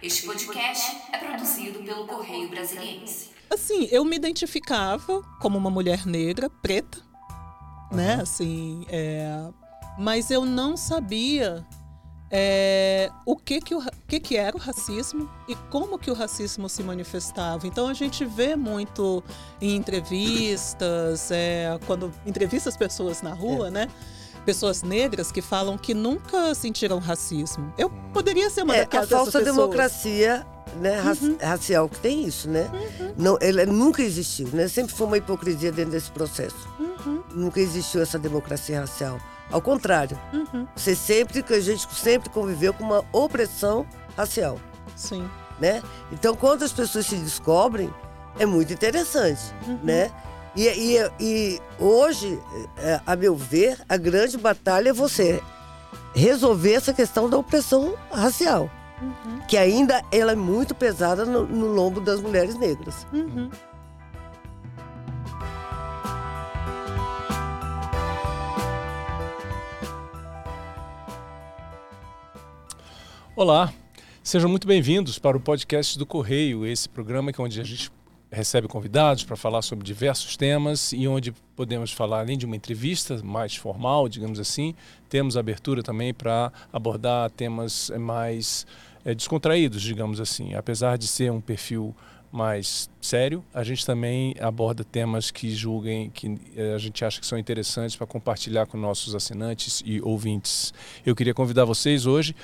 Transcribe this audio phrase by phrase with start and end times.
[0.00, 3.30] Este podcast é produzido pelo Correio Brasiliense.
[3.50, 6.98] Assim, eu me identificava como uma mulher negra, preta,
[7.90, 7.96] uhum.
[7.96, 8.14] né?
[8.20, 9.48] Assim, é...
[9.98, 11.66] mas eu não sabia
[12.30, 16.68] é, o que que, o, que que era o racismo e como que o racismo
[16.68, 17.66] se manifestava.
[17.66, 19.24] Então a gente vê muito
[19.60, 23.70] em entrevistas, é, quando entrevista as pessoas na rua, é.
[23.70, 23.88] né?
[24.48, 27.70] Pessoas negras que falam que nunca sentiram racismo.
[27.76, 28.10] Eu hum.
[28.14, 30.46] poderia ser uma é, daquelas A falsa democracia
[30.80, 31.36] né, uhum.
[31.38, 32.66] racial que tem isso, né?
[32.72, 33.12] Uhum.
[33.18, 34.66] Não, ela nunca existiu, né?
[34.66, 36.66] Sempre foi uma hipocrisia dentro desse processo.
[36.80, 37.22] Uhum.
[37.34, 39.20] Nunca existiu essa democracia racial.
[39.50, 40.66] Ao contrário, uhum.
[40.74, 44.58] você sempre que a gente sempre conviveu com uma opressão racial.
[44.96, 45.28] Sim.
[45.60, 45.82] Né?
[46.10, 47.92] Então, quando as pessoas se descobrem,
[48.38, 49.78] é muito interessante, uhum.
[49.82, 50.10] né?
[50.56, 52.38] E, e, e hoje,
[52.78, 55.42] é, a meu ver, a grande batalha é você
[56.14, 59.40] resolver essa questão da opressão racial, uhum.
[59.46, 63.06] que ainda ela é muito pesada no, no lombo das mulheres negras.
[63.12, 63.50] Uhum.
[73.36, 73.72] Olá,
[74.20, 77.88] sejam muito bem-vindos para o podcast do Correio, esse programa que é onde a gente
[78.30, 83.20] recebe convidados para falar sobre diversos temas e onde podemos falar, além de uma entrevista
[83.22, 84.74] mais formal, digamos assim,
[85.08, 88.66] temos abertura também para abordar temas mais
[89.04, 90.54] é, descontraídos, digamos assim.
[90.54, 91.94] Apesar de ser um perfil
[92.30, 97.26] mais sério, a gente também aborda temas que julguem, que eh, a gente acha que
[97.26, 100.74] são interessantes para compartilhar com nossos assinantes e ouvintes.
[101.06, 102.34] Eu queria convidar vocês hoje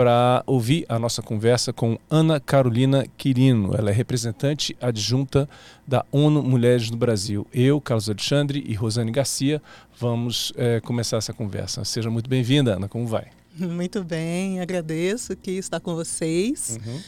[0.00, 3.74] para ouvir a nossa conversa com Ana Carolina Quirino.
[3.76, 5.46] Ela é representante adjunta
[5.86, 7.46] da ONU Mulheres no Brasil.
[7.52, 9.60] Eu, Carlos Alexandre e Rosane Garcia
[9.98, 11.84] vamos é, começar essa conversa.
[11.84, 12.88] Seja muito bem-vinda, Ana.
[12.88, 13.26] Como vai?
[13.54, 16.78] Muito bem, agradeço que está com vocês.
[16.86, 17.00] Uhum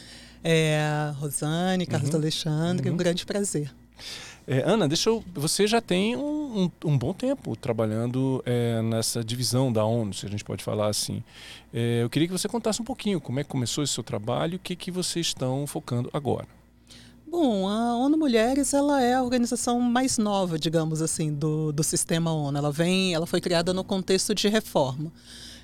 [0.43, 2.17] é, Rosane, Carlos uhum.
[2.17, 2.95] Alexandre, uhum.
[2.95, 3.73] um grande prazer.
[4.47, 5.23] É, Ana, deixa eu.
[5.33, 10.25] Você já tem um, um, um bom tempo trabalhando é, nessa divisão da ONU, se
[10.25, 11.23] a gente pode falar assim.
[11.73, 14.53] É, eu queria que você contasse um pouquinho como é que começou esse seu trabalho
[14.53, 16.47] e o que, que vocês estão focando agora.
[17.25, 22.31] Bom, a ONU Mulheres ela é a organização mais nova, digamos assim, do, do sistema
[22.31, 22.57] ONU.
[22.57, 25.11] Ela vem, ela foi criada no contexto de reforma.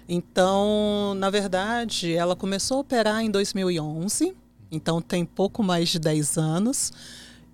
[0.07, 4.35] Então, na verdade, ela começou a operar em 2011
[4.71, 6.91] então tem pouco mais de 10 anos,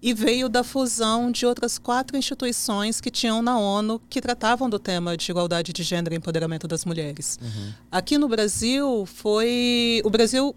[0.06, 4.78] e veio da fusão de outras quatro instituições que tinham na ONU que tratavam do
[4.78, 7.40] tema de igualdade de gênero e empoderamento das mulheres.
[7.42, 7.74] Uhum.
[7.92, 10.04] Aqui no Brasil foi.
[10.06, 10.56] O Brasil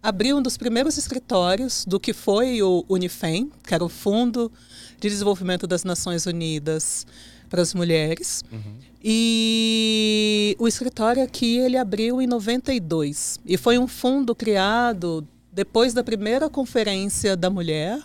[0.00, 4.52] abriu um dos primeiros escritórios do que foi o Unifem, que era o Fundo
[5.00, 7.04] de Desenvolvimento das Nações Unidas
[7.50, 8.44] para as Mulheres.
[8.52, 8.76] Uhum.
[9.02, 16.04] E o escritório aqui ele abriu em 92 e foi um fundo criado depois da
[16.04, 18.00] primeira conferência da mulher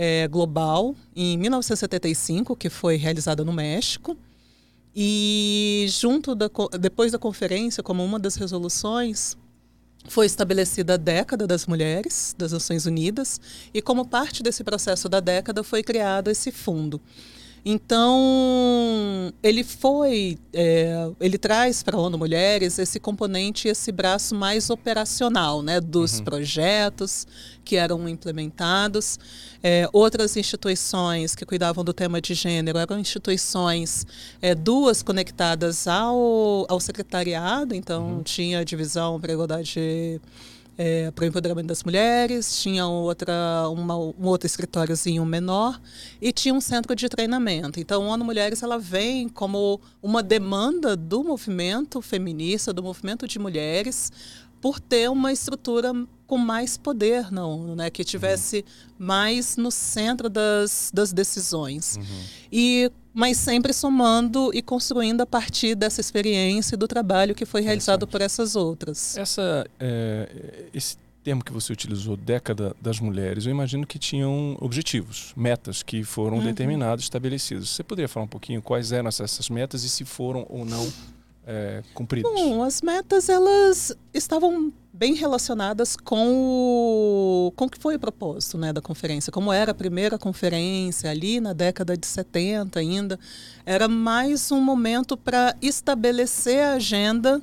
[0.00, 4.16] é, global, em 1975, que foi realizada no México,
[4.94, 6.48] e junto da,
[6.78, 9.36] depois da conferência, como uma das resoluções,
[10.08, 13.40] foi estabelecida a década das mulheres das Nações Unidas
[13.74, 17.00] e como parte desse processo da década foi criado esse fundo.
[17.64, 24.70] Então, ele foi, é, ele traz para a ONU Mulheres esse componente, esse braço mais
[24.70, 26.24] operacional, né, dos uhum.
[26.24, 27.26] projetos
[27.64, 29.18] que eram implementados.
[29.62, 34.06] É, outras instituições que cuidavam do tema de gênero eram instituições,
[34.40, 38.22] é, duas conectadas ao, ao secretariado, então uhum.
[38.22, 40.20] tinha a divisão para igualdade
[40.78, 45.80] é, para o empoderamento das mulheres, tinha outra, uma, um outro escritóriozinho menor
[46.22, 47.80] e tinha um centro de treinamento.
[47.80, 53.40] Então, o ONU Mulheres ela vem como uma demanda do movimento feminista, do movimento de
[53.40, 54.12] mulheres,
[54.60, 55.92] por ter uma estrutura
[56.28, 57.88] com mais poder na ONU, né?
[57.88, 59.06] que tivesse uhum.
[59.06, 61.96] mais no centro das, das decisões.
[61.96, 62.22] Uhum.
[62.52, 67.62] E mas sempre somando e construindo a partir dessa experiência e do trabalho que foi
[67.62, 69.16] realizado por essas outras.
[69.16, 75.32] Essa, é, esse termo que você utilizou, década das mulheres, eu imagino que tinham objetivos,
[75.36, 76.44] metas que foram uhum.
[76.44, 77.70] determinados, estabelecidos.
[77.70, 80.86] Você poderia falar um pouquinho quais eram essas metas e se foram ou não
[81.50, 82.30] é, cumpridas?
[82.30, 88.58] Bom, as metas elas estavam bem relacionadas com o, com o que foi o propósito
[88.58, 89.32] né, da conferência.
[89.32, 93.18] Como era a primeira conferência ali na década de 70 ainda,
[93.64, 97.40] era mais um momento para estabelecer a agenda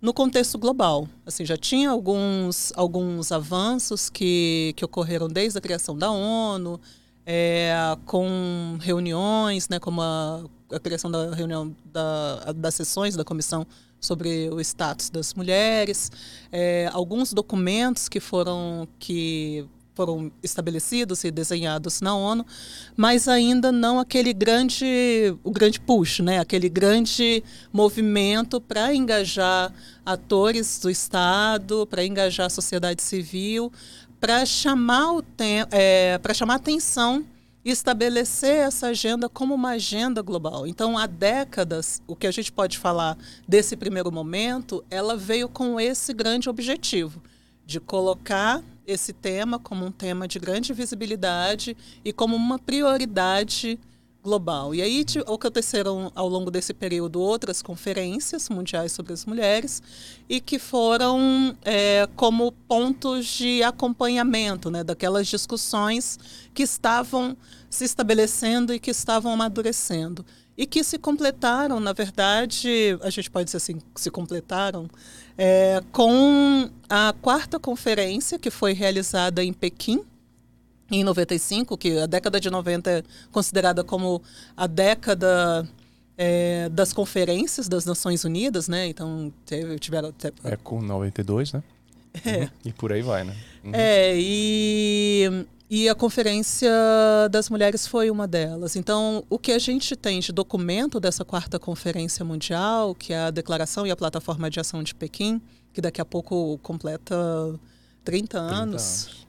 [0.00, 1.08] no contexto global.
[1.24, 6.78] Assim, já tinha alguns, alguns avanços que, que ocorreram desde a criação da ONU,
[7.24, 7.74] é,
[8.04, 13.66] com reuniões, né, como a, a criação da reunião da, das sessões da Comissão
[14.00, 16.10] sobre o status das mulheres,
[16.52, 22.44] é, alguns documentos que foram que foram estabelecidos e desenhados na ONU,
[22.94, 26.38] mas ainda não aquele grande, o grande push, né?
[26.38, 27.42] aquele grande
[27.72, 29.72] movimento para engajar
[30.04, 33.72] atores do Estado, para engajar a sociedade civil,
[34.20, 35.24] para chamar o
[35.70, 37.24] é, para chamar atenção
[37.66, 40.68] e estabelecer essa agenda como uma agenda global.
[40.68, 45.80] Então, há décadas, o que a gente pode falar desse primeiro momento, ela veio com
[45.80, 47.20] esse grande objetivo
[47.66, 53.80] de colocar esse tema como um tema de grande visibilidade e como uma prioridade
[54.26, 54.74] global.
[54.74, 59.80] E aí aconteceram ao longo desse período outras conferências mundiais sobre as mulheres
[60.28, 66.18] e que foram é, como pontos de acompanhamento né, daquelas discussões
[66.52, 67.36] que estavam
[67.70, 70.26] se estabelecendo e que estavam amadurecendo
[70.58, 74.88] e que se completaram, na verdade, a gente pode dizer assim, se completaram
[75.36, 80.02] é, com a quarta conferência que foi realizada em Pequim,
[80.90, 83.02] em 95, que a década de 90 é
[83.32, 84.22] considerada como
[84.56, 85.68] a década
[86.16, 88.86] é, das conferências das Nações Unidas, né?
[88.86, 90.12] Então, teve, tiveram...
[90.12, 90.34] Teve...
[90.44, 91.62] É com 92, né?
[92.24, 92.38] É.
[92.38, 92.48] Uhum.
[92.64, 93.36] E por aí vai, né?
[93.64, 93.72] Uhum.
[93.74, 96.70] É, e e a Conferência
[97.28, 98.76] das Mulheres foi uma delas.
[98.76, 103.30] Então, o que a gente tem de documento dessa quarta Conferência Mundial, que é a
[103.32, 105.42] Declaração e a Plataforma de Ação de Pequim,
[105.72, 107.16] que daqui a pouco completa
[108.04, 108.38] 30 anos.
[108.38, 109.25] 30 anos.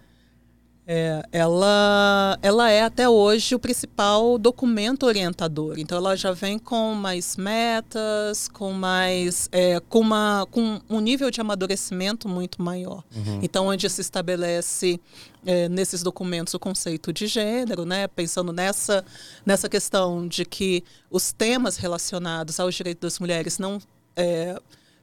[0.89, 5.77] É, ela, ela é até hoje o principal documento orientador.
[5.77, 11.29] Então, ela já vem com mais metas, com mais, é, com, uma, com um nível
[11.29, 13.03] de amadurecimento muito maior.
[13.13, 13.39] Uhum.
[13.43, 14.97] Então, onde se estabelece
[15.45, 18.07] é, nesses documentos o conceito de gênero, né?
[18.07, 19.03] Pensando nessa
[19.45, 23.79] nessa questão de que os temas relacionados aos direitos das mulheres não
[24.15, 24.57] é,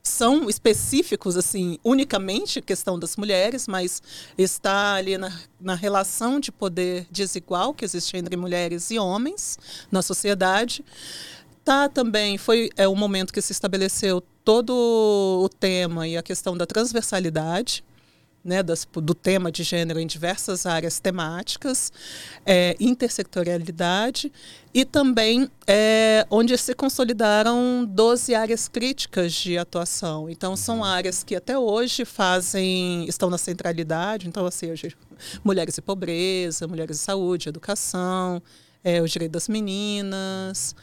[0.07, 4.03] são específicos, assim, unicamente questão das mulheres, mas
[4.37, 9.59] está ali na, na relação de poder desigual que existe entre mulheres e homens
[9.91, 10.85] na sociedade.
[11.65, 16.55] Tá também, foi é, o momento que se estabeleceu todo o tema e a questão
[16.55, 17.83] da transversalidade,
[18.45, 21.91] né, das, do tema de gênero em diversas áreas temáticas,
[22.45, 24.31] é, intersectorialidade
[24.73, 30.29] e também é, onde se consolidaram 12 áreas críticas de atuação.
[30.29, 30.85] Então, são uhum.
[30.85, 34.95] áreas que até hoje fazem, estão na centralidade, então, assim, hoje,
[35.43, 38.43] mulheres e pobreza, mulheres e saúde, educação,
[38.85, 40.77] é, o direito das meninas.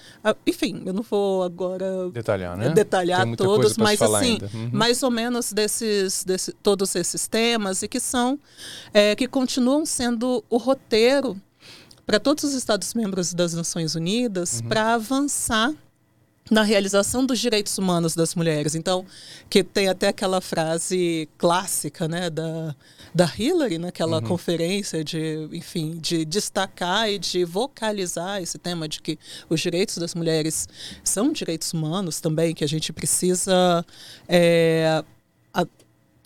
[0.45, 2.69] Enfim, eu não vou agora detalhar, né?
[2.69, 4.69] detalhar todos, mas assim, uhum.
[4.73, 8.39] mais ou menos desses, desse, todos esses temas e que são
[8.91, 11.39] é, que continuam sendo o roteiro
[12.05, 14.67] para todos os Estados membros das Nações Unidas uhum.
[14.67, 15.71] para avançar
[16.49, 18.75] na realização dos direitos humanos das mulheres.
[18.75, 19.05] Então,
[19.49, 22.75] que tem até aquela frase clássica, né, da,
[23.13, 24.27] da Hillary, naquela uhum.
[24.27, 29.19] conferência de, enfim, de destacar e de vocalizar esse tema de que
[29.49, 30.67] os direitos das mulheres
[31.03, 33.85] são direitos humanos também, que a gente precisa
[34.27, 35.03] é,
[35.53, 35.65] a,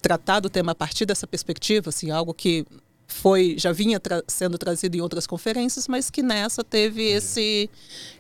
[0.02, 2.66] tratar do tema a partir dessa perspectiva, assim, algo que
[3.08, 7.70] foi já vinha tra sendo trazido em outras conferências, mas que nessa teve esse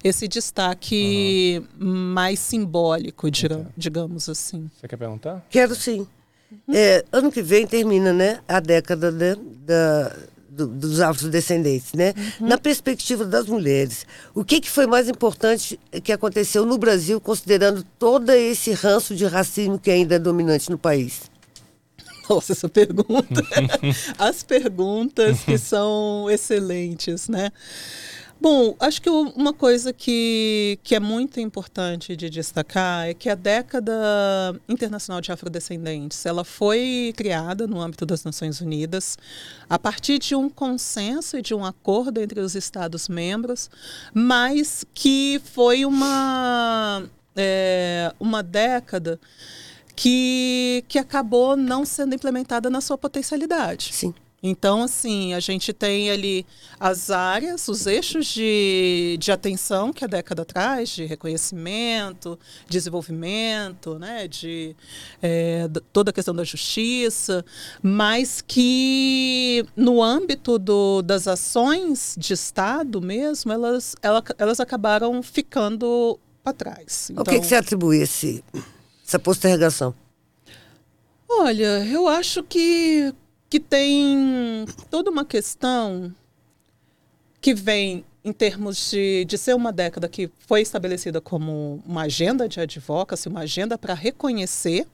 [0.03, 2.13] esse destaque uhum.
[2.13, 3.27] mais simbólico,
[3.75, 4.69] digamos assim.
[4.79, 5.45] Você quer perguntar?
[5.49, 6.07] Quero sim.
[6.73, 10.11] É, ano que vem termina, né, a década né, da
[10.55, 12.13] do, dos afrodescendentes, né?
[12.39, 12.47] Uhum.
[12.47, 17.83] Na perspectiva das mulheres, o que, que foi mais importante que aconteceu no Brasil, considerando
[17.99, 21.23] todo esse ranço de racismo que ainda é dominante no país?
[22.27, 23.43] Nossa, essa pergunta.
[24.17, 27.51] As perguntas que são excelentes, né?
[28.45, 33.33] Bom, acho que uma coisa que, que é muito importante de destacar é que a
[33.33, 33.91] década
[34.69, 39.17] internacional de afrodescendentes ela foi criada no âmbito das Nações Unidas
[39.67, 43.67] a partir de um consenso e de um acordo entre os Estados-membros,
[44.13, 47.01] mas que foi uma,
[47.35, 49.19] é, uma década
[49.95, 53.91] que, que acabou não sendo implementada na sua potencialidade.
[53.91, 54.13] Sim.
[54.47, 56.45] Então, assim, a gente tem ali
[56.79, 62.37] as áreas, os eixos de, de atenção que a década traz, de reconhecimento,
[62.69, 64.75] desenvolvimento, né, de
[65.19, 67.43] é, toda a questão da justiça,
[67.81, 76.19] mas que no âmbito do, das ações de Estado mesmo, elas, elas, elas acabaram ficando
[76.43, 77.09] para trás.
[77.09, 78.43] Então, o que, que então você atribui esse
[79.03, 79.95] essa postergação?
[81.27, 83.13] Olha, eu acho que,
[83.55, 86.13] que tem toda uma questão
[87.39, 92.49] que vem em termos de, de ser uma década que foi estabelecida como uma agenda
[92.49, 94.85] de advocacy, uma agenda para reconhecer,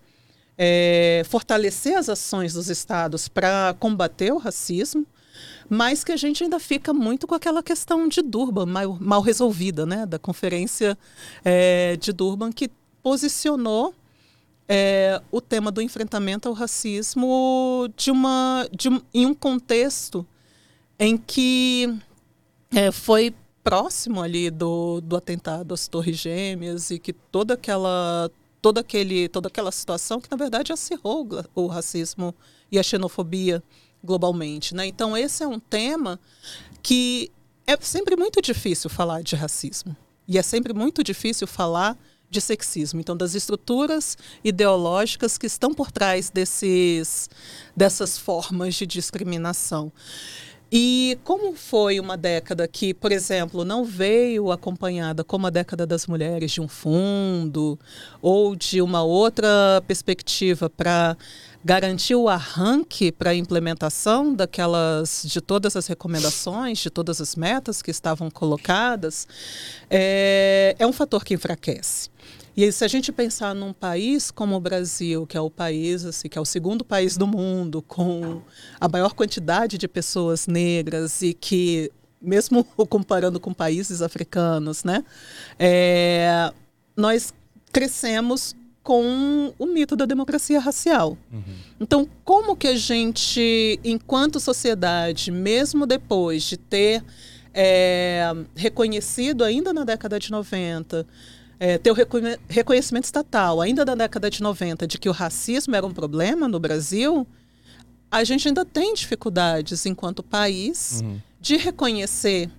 [0.56, 5.08] é, fortalecer as ações dos estados para combater o racismo,
[5.68, 9.88] mas que a gente ainda fica muito com aquela questão de Durban, mal, mal resolvida,
[9.88, 10.96] né, da conferência
[11.44, 12.70] é, de Durban, que
[13.02, 13.92] posicionou
[14.74, 20.26] é, o tema do enfrentamento ao racismo de uma, de em um contexto
[20.98, 21.94] em que
[22.74, 28.80] é, foi próximo ali do, do atentado às Torres Gêmeas e que toda aquela toda
[28.80, 32.34] aquele toda aquela situação que na verdade acirrou o racismo
[32.72, 33.62] e a xenofobia
[34.02, 34.88] globalmente, né?
[34.88, 36.18] Então esse é um tema
[36.82, 37.30] que
[37.68, 41.98] é sempre muito difícil falar de racismo e é sempre muito difícil falar
[42.32, 47.30] de sexismo, então das estruturas ideológicas que estão por trás desses
[47.76, 49.92] dessas formas de discriminação.
[50.74, 56.08] E como foi uma década que, por exemplo, não veio acompanhada como a década das
[56.08, 57.78] mulheres de um fundo
[58.22, 61.18] ou de uma outra perspectiva para
[61.64, 67.82] garantir o arranque para a implementação daquelas de todas as recomendações, de todas as metas
[67.82, 69.28] que estavam colocadas,
[69.90, 72.10] é, é um fator que enfraquece.
[72.56, 76.28] E se a gente pensar num país como o Brasil, que é o país, assim,
[76.28, 78.42] que é o segundo país do mundo, com
[78.80, 81.92] a maior quantidade de pessoas negras e que,
[82.22, 85.06] mesmo comparando com países africanos, né,
[85.58, 86.52] é,
[86.98, 87.34] nós
[87.72, 91.18] crescemos com o mito da democracia racial.
[91.32, 91.44] Uhum.
[91.80, 97.04] Então, como que a gente, enquanto sociedade, mesmo depois de ter
[97.54, 101.06] é, reconhecido ainda na década de 90
[101.62, 101.96] é, ter o
[102.50, 106.60] reconhecimento estatal, ainda da década de 90, de que o racismo era um problema no
[106.60, 107.28] Brasil,
[108.10, 111.22] a gente ainda tem dificuldades, enquanto país, uhum.
[111.40, 112.50] de reconhecer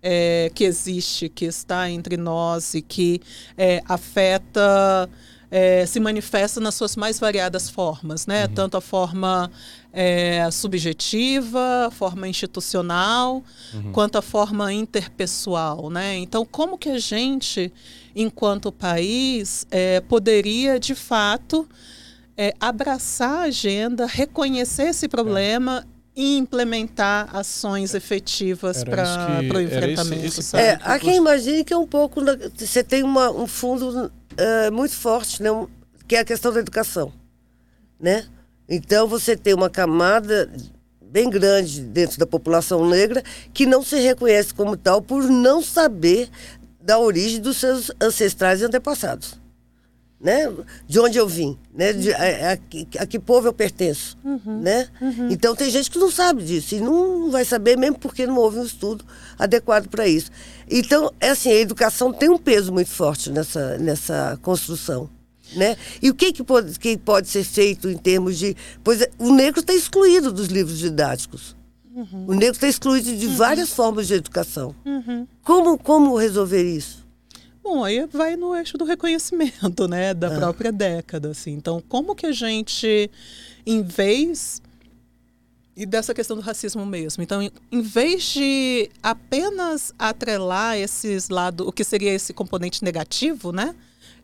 [0.00, 3.20] é, que existe, que está entre nós e que
[3.58, 5.10] é, afeta,
[5.54, 8.46] é, se manifesta nas suas mais variadas formas, né?
[8.46, 8.54] Uhum.
[8.54, 9.50] Tanto a forma
[9.92, 13.44] é, subjetiva, a forma institucional,
[13.74, 13.92] uhum.
[13.92, 16.16] quanto a forma interpessoal, né?
[16.16, 17.70] Então, como que a gente
[18.16, 21.68] enquanto país, é, poderia, de fato,
[22.36, 30.26] é, abraçar a agenda, reconhecer esse problema e implementar ações efetivas para o enfrentamento.
[30.26, 32.20] Esse, esse é, há quem imagine que é um pouco.
[32.54, 35.48] Você tem uma, um fundo uh, muito forte, né,
[36.06, 37.12] que é a questão da educação.
[37.98, 38.26] Né?
[38.68, 40.50] Então você tem uma camada
[41.00, 43.22] bem grande dentro da população negra
[43.52, 46.30] que não se reconhece como tal por não saber
[46.80, 49.41] da origem dos seus ancestrais e antepassados.
[50.22, 50.48] Né?
[50.86, 51.92] De onde eu vim, né?
[51.92, 54.88] De, a, a, a que povo eu pertenço, uhum, né?
[55.00, 55.28] Uhum.
[55.28, 58.60] Então tem gente que não sabe disso e não vai saber mesmo porque não houve
[58.60, 59.04] um estudo
[59.36, 60.30] adequado para isso.
[60.70, 65.10] Então, é assim, a educação tem um peso muito forte nessa, nessa construção.
[65.56, 65.76] Né?
[66.00, 68.56] E o que, que, pode, que pode ser feito em termos de.
[68.82, 71.54] Pois é, o negro está excluído dos livros didáticos.
[71.94, 72.26] Uhum.
[72.28, 73.36] O negro está excluído de uhum.
[73.36, 74.74] várias formas de educação.
[74.84, 75.26] Uhum.
[75.42, 77.01] Como, como resolver isso?
[77.62, 80.38] Bom, aí vai no eixo do reconhecimento, né, da ah.
[80.38, 81.52] própria década, assim.
[81.52, 83.10] Então, como que a gente,
[83.64, 84.60] em vez
[85.74, 87.22] e dessa questão do racismo mesmo.
[87.22, 87.40] Então,
[87.70, 93.74] em vez de apenas atrelar esses lados, o que seria esse componente negativo, né,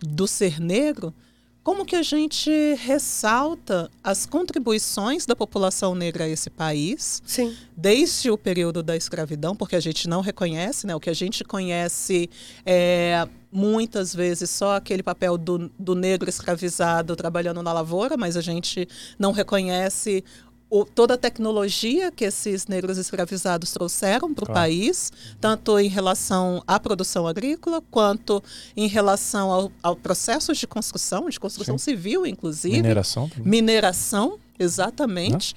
[0.01, 1.15] do ser negro,
[1.63, 7.55] como que a gente ressalta as contribuições da população negra a esse país, Sim.
[7.77, 10.95] desde o período da escravidão, porque a gente não reconhece, né?
[10.95, 12.31] O que a gente conhece
[12.65, 18.41] é muitas vezes só aquele papel do, do negro escravizado trabalhando na lavoura, mas a
[18.41, 18.87] gente
[19.19, 20.23] não reconhece
[20.71, 24.61] o, toda a tecnologia que esses negros escravizados trouxeram para o claro.
[24.61, 25.11] país,
[25.41, 28.43] tanto em relação à produção agrícola, quanto
[28.77, 31.85] em relação ao, ao processo de construção, de construção Sim.
[31.93, 32.77] civil, inclusive.
[32.77, 33.49] Mineração também.
[33.49, 35.55] Mineração, exatamente.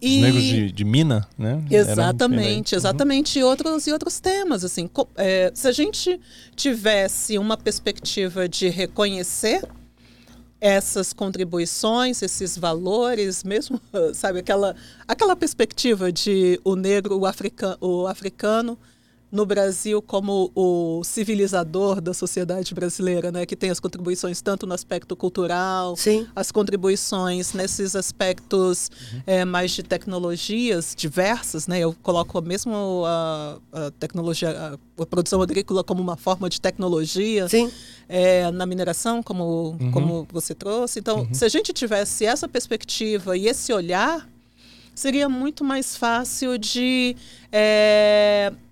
[0.00, 0.16] E...
[0.16, 1.62] Os negros de, de mina, né?
[1.70, 3.38] Exatamente, exatamente.
[3.38, 3.42] Uhum.
[3.42, 4.64] E, outros, e outros temas.
[4.64, 6.18] assim é, Se a gente
[6.56, 9.62] tivesse uma perspectiva de reconhecer
[10.64, 13.78] essas contribuições, esses valores, mesmo,
[14.14, 14.74] sabe, aquela,
[15.06, 18.78] aquela perspectiva de o negro, o, africano, o africano
[19.34, 24.72] no Brasil como o civilizador da sociedade brasileira, né, que tem as contribuições tanto no
[24.72, 26.24] aspecto cultural, Sim.
[26.36, 29.22] as contribuições nesses aspectos uhum.
[29.26, 35.42] é, mais de tecnologias diversas, né, eu coloco mesmo a, a tecnologia, a, a, produção
[35.42, 37.48] agrícola como uma forma de tecnologia,
[38.08, 39.90] é, na mineração, como, uhum.
[39.90, 41.00] como você trouxe.
[41.00, 41.34] Então, uhum.
[41.34, 44.28] se a gente tivesse essa perspectiva e esse olhar,
[44.94, 47.16] seria muito mais fácil de
[47.50, 48.63] é, de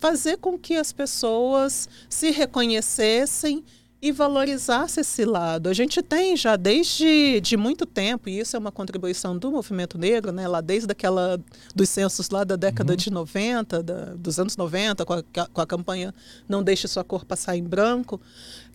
[0.00, 3.62] fazer com que as pessoas se reconhecessem
[4.02, 5.68] e valorizasse esse lado.
[5.68, 9.98] A gente tem já desde de muito tempo, e isso é uma contribuição do movimento
[9.98, 11.38] negro, né, lá desde aquela
[11.74, 12.96] dos censos lá da década uhum.
[12.96, 16.14] de 90, da, dos anos 90, com a, com a campanha
[16.48, 18.18] Não Deixe Sua Cor Passar em Branco,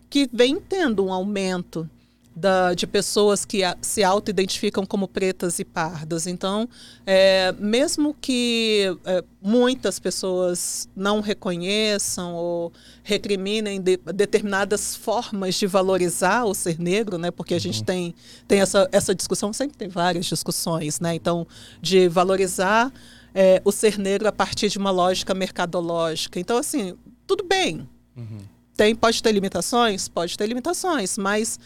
[0.08, 1.90] que vem tendo um aumento
[2.36, 6.26] da, de pessoas que a, se auto-identificam como pretas e pardas.
[6.26, 6.68] Então,
[7.06, 12.70] é, mesmo que é, muitas pessoas não reconheçam ou
[13.02, 17.30] recriminem de, determinadas formas de valorizar o ser negro, né?
[17.30, 17.86] porque a gente uhum.
[17.86, 18.14] tem,
[18.46, 21.14] tem essa, essa discussão, sempre tem várias discussões, né?
[21.14, 21.46] então,
[21.80, 22.92] de valorizar
[23.34, 26.38] é, o ser negro a partir de uma lógica mercadológica.
[26.38, 26.94] Então, assim,
[27.26, 27.88] tudo bem.
[28.14, 28.40] Uhum.
[28.76, 30.06] Tem, pode ter limitações?
[30.06, 31.58] Pode ter limitações, mas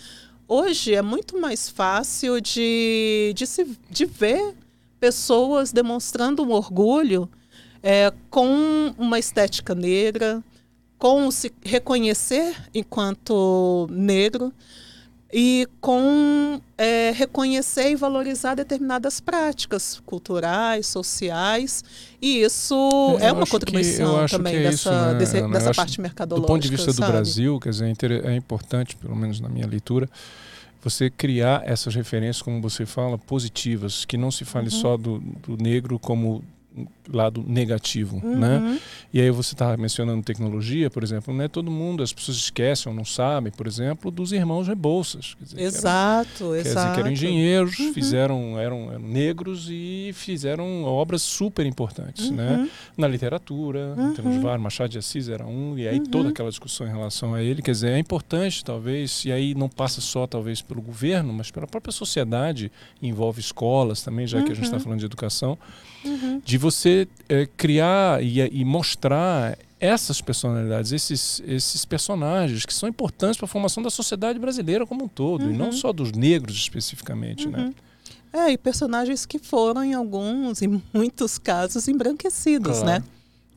[0.50, 4.52] hoje é muito mais fácil de, de, se, de ver
[4.99, 7.30] pessoas demonstrando um orgulho
[7.80, 10.42] é, com uma estética negra,
[10.99, 14.52] com se reconhecer enquanto negro
[15.33, 21.85] e com é, reconhecer e valorizar determinadas práticas culturais, sociais,
[22.21, 26.49] e isso é, é uma contribuição também é dessa, isso, né, desse, dessa parte mercadológica.
[26.49, 27.07] Do ponto de vista sabe?
[27.07, 30.11] do Brasil, quer dizer, é importante, pelo menos na minha leitura,
[30.82, 34.70] você criar essas referências, como você fala, positivas, que não se fale uhum.
[34.70, 36.42] só do, do negro como
[37.12, 38.39] lado negativo, uhum.
[38.39, 38.81] né?
[39.12, 42.91] E aí você está mencionando tecnologia, por exemplo, não é todo mundo, as pessoas esquecem
[42.91, 45.37] ou não sabem, por exemplo, dos irmãos Rebouças.
[45.41, 46.62] Dizer, exato, eram, exato.
[46.62, 47.93] Quer dizer, que eram engenheiros, uhum.
[47.93, 52.50] fizeram, eram, eram, negros e fizeram obras super importantes, né?
[52.50, 52.62] uhum.
[52.62, 52.71] né?
[52.97, 54.15] Na literatura, uhum.
[54.15, 56.31] temos vários, Machado de Assis era um, e aí toda uhum.
[56.31, 60.00] aquela discussão em relação a ele, quer dizer, é importante talvez, e aí não passa
[60.00, 62.71] só talvez pelo governo, mas pela própria sociedade,
[63.03, 64.83] envolve escolas também, já que a gente está uhum.
[64.83, 65.59] falando de educação,
[66.04, 66.40] uhum.
[66.45, 73.37] de você é, criar e, e, mostrar essas personalidades, esses, esses personagens que são importantes
[73.37, 75.50] para a formação da sociedade brasileira como um todo, uhum.
[75.52, 75.73] e não uhum.
[75.73, 77.59] só dos negros especificamente, né?
[77.59, 77.64] uhum.
[77.66, 77.75] né?
[78.33, 82.87] É, e personagens que foram, em alguns, em muitos casos, embranquecidos, claro.
[82.87, 83.04] né?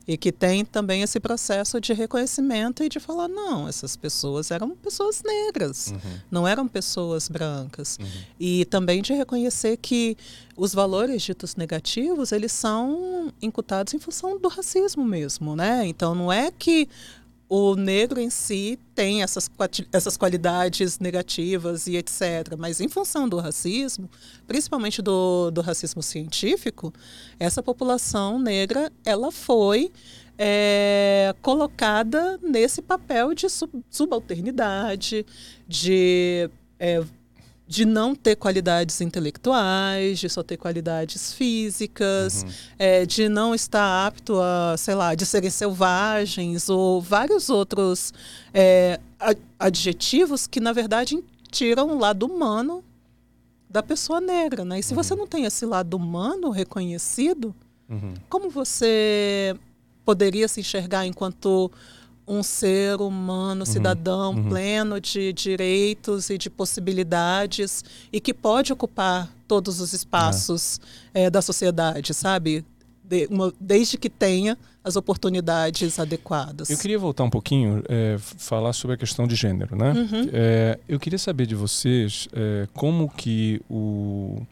[0.06, 4.70] E que tem também esse processo de reconhecimento e de falar, não, essas pessoas eram
[4.70, 6.20] pessoas negras, uhum.
[6.30, 7.98] não eram pessoas brancas.
[7.98, 8.06] Uhum.
[8.38, 10.16] E também de reconhecer que
[10.56, 15.86] os valores ditos negativos, eles são incutados em função do racismo mesmo, né?
[15.86, 16.88] Então não é que
[17.48, 19.50] o negro em si tem essas,
[19.92, 22.56] essas qualidades negativas e etc.
[22.58, 24.08] Mas em função do racismo,
[24.46, 26.92] principalmente do, do racismo científico,
[27.38, 29.92] essa população negra ela foi
[30.38, 35.24] é, colocada nesse papel de sub, subalternidade,
[35.68, 37.02] de é,
[37.66, 42.50] de não ter qualidades intelectuais, de só ter qualidades físicas, uhum.
[42.78, 48.12] é, de não estar apto a, sei lá, de serem selvagens ou vários outros
[48.52, 49.00] é,
[49.58, 52.84] adjetivos que, na verdade, tiram o lado humano
[53.70, 54.64] da pessoa negra.
[54.64, 54.80] Né?
[54.80, 55.02] E se uhum.
[55.02, 57.54] você não tem esse lado humano reconhecido,
[57.88, 58.14] uhum.
[58.28, 59.56] como você
[60.04, 61.72] poderia se enxergar enquanto
[62.26, 64.48] um ser humano, uhum, cidadão uhum.
[64.48, 70.80] pleno de direitos e de possibilidades e que pode ocupar todos os espaços
[71.12, 71.24] é.
[71.24, 72.64] É, da sociedade, sabe?
[73.02, 76.70] De, uma, desde que tenha as oportunidades adequadas.
[76.70, 79.92] Eu queria voltar um pouquinho, é, falar sobre a questão de gênero, né?
[79.92, 80.28] Uhum.
[80.32, 82.28] É, eu queria saber de vocês
[82.72, 84.42] como que o,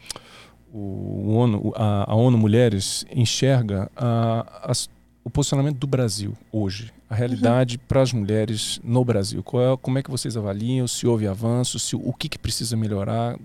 [0.72, 4.88] o ONU, a, a ONU Mulheres enxerga a, as
[5.24, 7.82] o posicionamento do Brasil hoje, a realidade uhum.
[7.86, 9.40] para as mulheres no Brasil.
[9.40, 10.88] É, como é que vocês avaliam?
[10.88, 13.38] Se houve avanço, se, o que, que precisa melhorar,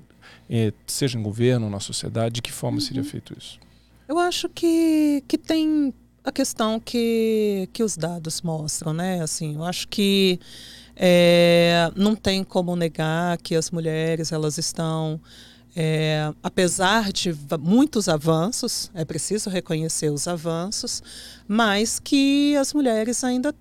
[0.50, 2.82] eh, seja em governo, na sociedade, de que forma uhum.
[2.82, 3.60] seria feito isso?
[4.08, 9.22] Eu acho que, que tem a questão que, que os dados mostram, né?
[9.22, 10.40] Assim, eu acho que
[10.96, 15.20] é, não tem como negar que as mulheres elas estão
[15.80, 21.04] é, apesar de muitos avanços, é preciso reconhecer os avanços,
[21.48, 23.54] mas que as mulheres ainda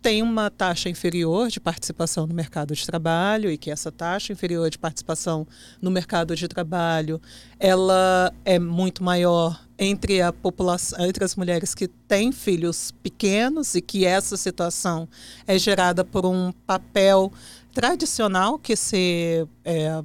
[0.00, 4.70] têm uma taxa inferior de participação no mercado de trabalho e que essa taxa inferior
[4.70, 5.44] de participação
[5.82, 7.20] no mercado de trabalho
[7.58, 13.82] ela é muito maior entre a população entre as mulheres que têm filhos pequenos e
[13.82, 15.06] que essa situação
[15.46, 17.30] é gerada por um papel
[17.74, 20.02] tradicional que se é,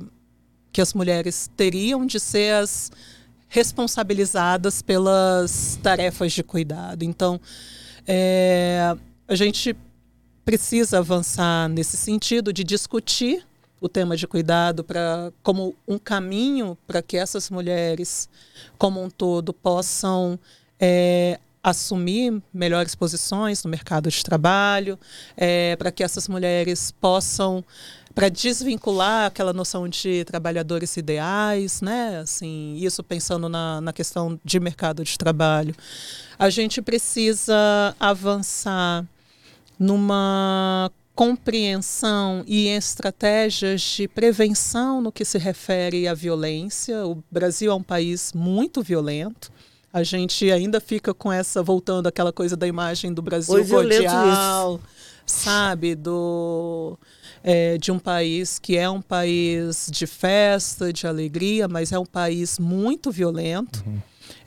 [0.76, 2.92] que as mulheres teriam de ser as
[3.48, 7.04] responsabilizadas pelas tarefas de cuidado.
[7.04, 7.40] Então,
[8.06, 8.94] é,
[9.26, 9.74] a gente
[10.44, 13.48] precisa avançar nesse sentido de discutir
[13.80, 18.28] o tema de cuidado para como um caminho para que essas mulheres
[18.78, 20.38] como um todo possam
[20.78, 25.00] é, assumir melhores posições no mercado de trabalho,
[25.38, 27.64] é, para que essas mulheres possam
[28.16, 32.20] para desvincular aquela noção de trabalhadores ideais, né?
[32.20, 35.76] Assim, isso pensando na, na questão de mercado de trabalho.
[36.40, 39.06] A gente precisa avançar
[39.78, 47.06] numa compreensão e estratégias de prevenção no que se refere à violência.
[47.06, 49.52] O Brasil é um país muito violento.
[49.92, 54.80] A gente ainda fica com essa voltando àquela coisa da imagem do Brasil violento cordial.
[55.26, 56.98] Sabe, do
[57.44, 62.06] é, de um país que é um país de festa, de alegria, mas é um
[62.06, 63.84] país muito violento.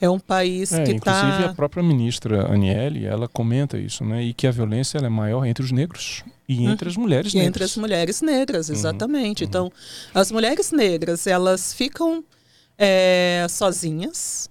[0.01, 4.23] É um país É, que inclusive está a própria ministra Aniele, ela comenta isso, né?
[4.23, 7.47] E que a violência é maior entre os negros e entre as mulheres E negras.
[7.49, 9.43] entre as mulheres negras, Uhum, exatamente.
[9.45, 9.71] Então,
[10.13, 12.23] as mulheres negras, elas ficam
[12.77, 14.49] é, sozinhas,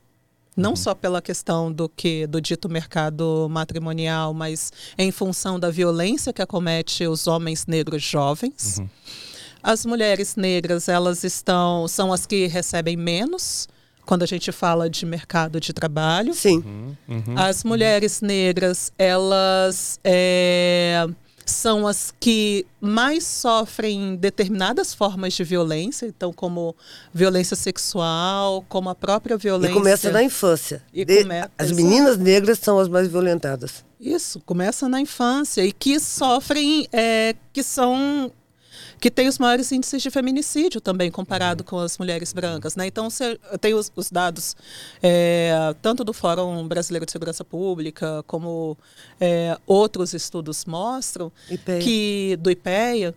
[0.59, 0.77] não Uhum.
[0.77, 6.43] só pela questão do que do dito mercado matrimonial, mas em função da violência que
[6.43, 8.79] acomete os homens negros jovens.
[8.79, 8.89] Uhum.
[9.63, 13.69] As mulheres negras, elas estão são as que recebem menos
[14.05, 16.33] quando a gente fala de mercado de trabalho.
[16.35, 16.59] Sim.
[16.59, 17.39] Uhum, uhum.
[17.39, 21.07] As mulheres negras, elas é,
[21.51, 26.75] são as que mais sofrem determinadas formas de violência, então como
[27.13, 29.75] violência sexual, como a própria E violência.
[29.75, 30.83] começa na infância.
[30.93, 33.85] E De- come- As meninas negras são as mais violentadas.
[34.01, 38.31] Isso, começa na infância e que sofrem, é, que são
[39.01, 42.87] que tem os maiores índices de feminicídio também comparado com as mulheres brancas, né?
[42.87, 44.57] Então você tem os, os dados
[45.03, 48.77] é, tanto do Fórum Brasileiro de Segurança Pública como
[49.21, 51.79] é, outros estudos mostram IPEA.
[51.81, 53.15] que do IPEA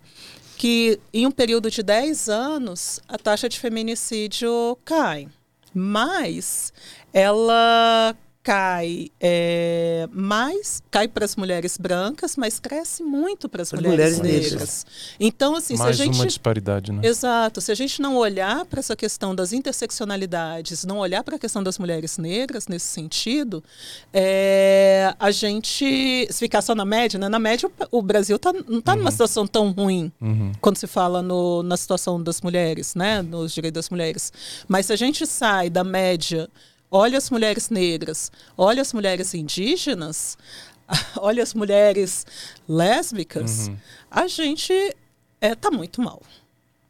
[0.56, 5.28] que em um período de 10 anos a taxa de feminicídio cai,
[5.74, 6.72] mas
[7.12, 14.18] ela cai é, mais cai para as mulheres brancas, mas cresce muito para as mulheres,
[14.18, 14.50] mulheres negras.
[14.52, 14.86] negras.
[15.20, 17.02] Então assim, Mais se a gente uma disparidade, né?
[17.04, 17.60] Exato.
[17.60, 21.62] Se a gente não olhar para essa questão das interseccionalidades, não olhar para a questão
[21.62, 23.62] das mulheres negras nesse sentido,
[24.12, 27.28] é, a gente, se ficar só na média, né?
[27.28, 30.52] na média o, Brasil tá, não está numa situação tão ruim Uhum.
[30.60, 33.22] quando se fala no, na situação das mulheres, né?
[33.22, 34.32] nos direitos das mulheres.
[34.66, 36.48] Mas se a gente sai da média,
[36.92, 40.36] olha as mulheres negras, olha as mulheres indígenas,
[41.16, 42.26] olha as mulheres
[42.68, 43.76] lésbicas, Uhum.
[44.10, 44.72] a gente
[45.40, 46.22] está muito mal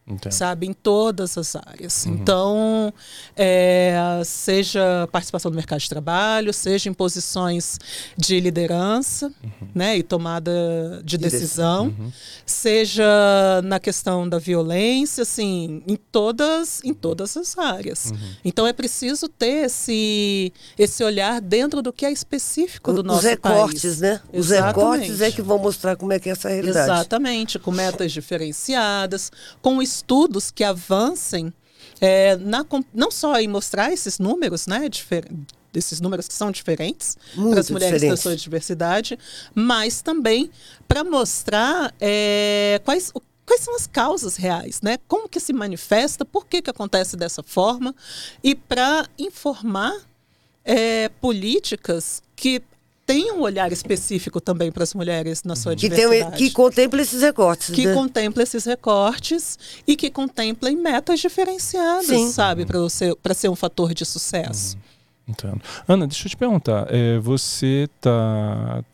[0.06, 0.32] Entendo.
[0.32, 2.06] sabe, em todas as áreas.
[2.06, 2.92] Então,
[3.36, 7.78] é, seja participação no mercado de trabalho, seja em posições
[8.16, 9.32] de liderança,
[9.72, 11.94] né, e tomada de decisão,
[12.44, 13.04] seja
[13.64, 18.12] na questão da violência, assim, em todas, em todas as áreas.
[18.44, 23.26] Então, é preciso ter esse, esse olhar dentro do que é específico do Os nosso
[23.26, 24.00] recortes, país.
[24.00, 24.20] né?
[24.32, 24.76] Os Exatamente.
[24.76, 26.90] recortes é que vão mostrar como é que é essa realidade.
[26.90, 31.52] Exatamente, com metas diferenciadas, com estudos que avancem
[32.00, 35.30] é, na, não só em mostrar esses números, né, difer-
[35.74, 38.22] esses números que são diferentes para as mulheres da diferentes.
[38.22, 39.18] sua diversidade,
[39.54, 40.50] mas também
[40.88, 43.12] para mostrar é, quais,
[43.46, 44.98] quais são as causas reais, né?
[45.08, 47.94] Como que se manifesta, por que, que acontece dessa forma,
[48.42, 49.94] e para informar
[50.64, 52.62] é, políticas que
[53.12, 56.36] tenham um olhar específico também para as mulheres na sua Que, tem, diversidade.
[56.36, 57.70] que contempla esses recortes.
[57.74, 57.94] que né?
[57.94, 62.30] contempla esses recortes e que contemplem metas diferenciadas, Sim.
[62.30, 64.76] sabe, para ser, pra ser um fator de sucesso.
[65.26, 65.60] Entendo.
[65.86, 66.86] Ana, deixa eu te perguntar.
[66.90, 68.84] é, você está,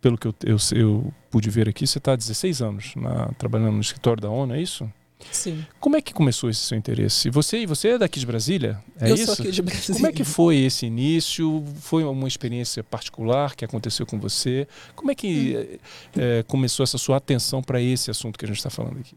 [0.00, 3.72] pelo que eu, eu, eu pude ver aqui, você está há 16 anos na- trabalhando
[3.72, 4.88] no escritório da ONU, é isso?
[5.30, 5.64] Sim.
[5.80, 7.30] Como é que começou esse seu interesse?
[7.30, 8.82] Você, e você é daqui de Brasília?
[9.00, 9.26] É Eu isso?
[9.26, 9.94] sou aqui de Brasília.
[9.94, 11.64] Como é que foi esse início?
[11.80, 14.66] Foi uma experiência particular que aconteceu com você?
[14.94, 15.78] Como é que Hum.
[16.16, 19.14] eh, eh, começou essa sua atenção para esse assunto que a gente está falando aqui?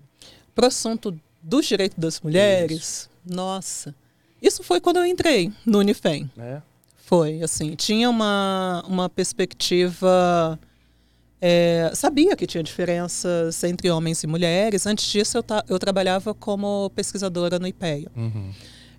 [0.54, 3.94] Para o assunto dos direitos das mulheres, nossa,
[4.42, 6.30] isso foi quando eu entrei no Unifem.
[6.38, 6.62] É.
[6.98, 10.60] Foi, assim, tinha uma, uma perspectiva.
[11.42, 14.86] É, sabia que tinha diferenças entre homens e mulheres.
[14.86, 18.08] Antes disso, eu, ta- eu trabalhava como pesquisadora no IPEA.
[18.16, 18.52] Uhum.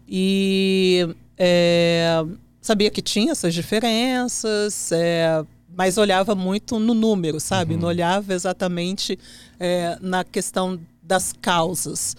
[0.08, 2.24] E é,
[2.60, 5.44] sabia que tinha essas diferenças, é,
[5.76, 7.76] mas olhava muito no número, sabe?
[7.76, 9.18] Não olhava exatamente
[9.58, 12.16] é, na questão das causas.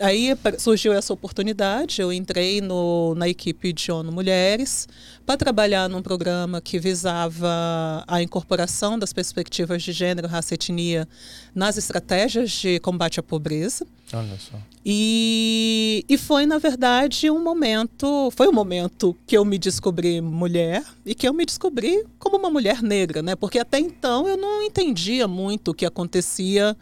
[0.00, 4.88] Aí surgiu essa oportunidade, eu entrei no, na equipe de ONU Mulheres
[5.26, 11.08] para trabalhar num programa que visava a incorporação das perspectivas de gênero, raça e etnia
[11.54, 13.86] nas estratégias de combate à pobreza.
[14.12, 14.56] Olha só.
[14.84, 20.82] E, e foi, na verdade, um momento, foi um momento que eu me descobri mulher
[21.04, 23.36] e que eu me descobri como uma mulher negra, né?
[23.36, 26.74] Porque até então eu não entendia muito o que acontecia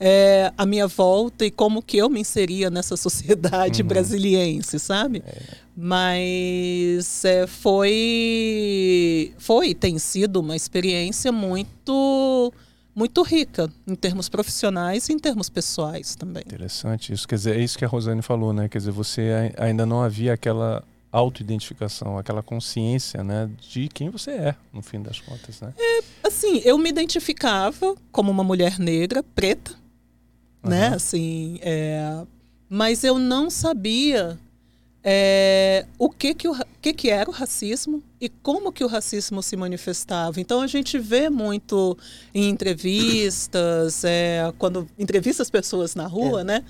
[0.00, 3.88] é, a minha volta e como que eu me inseria nessa sociedade uhum.
[3.88, 5.22] brasiliense, sabe?
[5.26, 5.42] É.
[5.76, 12.52] Mas é, foi, foi, tem sido uma experiência muito
[12.94, 16.42] muito rica em termos profissionais e em termos pessoais também.
[16.44, 17.28] Interessante isso.
[17.28, 18.68] Quer dizer, é isso que a Rosane falou, né?
[18.68, 20.82] Quer dizer, você ainda não havia aquela
[21.12, 25.72] autoidentificação, aquela consciência, né, de quem você é, no fim das contas, né?
[25.78, 29.74] É, assim, eu me identificava como uma mulher negra, preta,
[30.68, 30.80] uhum.
[30.80, 30.94] né?
[30.94, 32.22] Assim, é,
[32.68, 34.38] mas eu não sabia
[35.02, 39.42] é, o que que, o que que era o racismo e como que o racismo
[39.42, 40.40] se manifestava.
[40.40, 41.96] Então a gente vê muito
[42.34, 46.44] em entrevistas, é, quando entrevista as pessoas na rua, é.
[46.44, 46.64] né?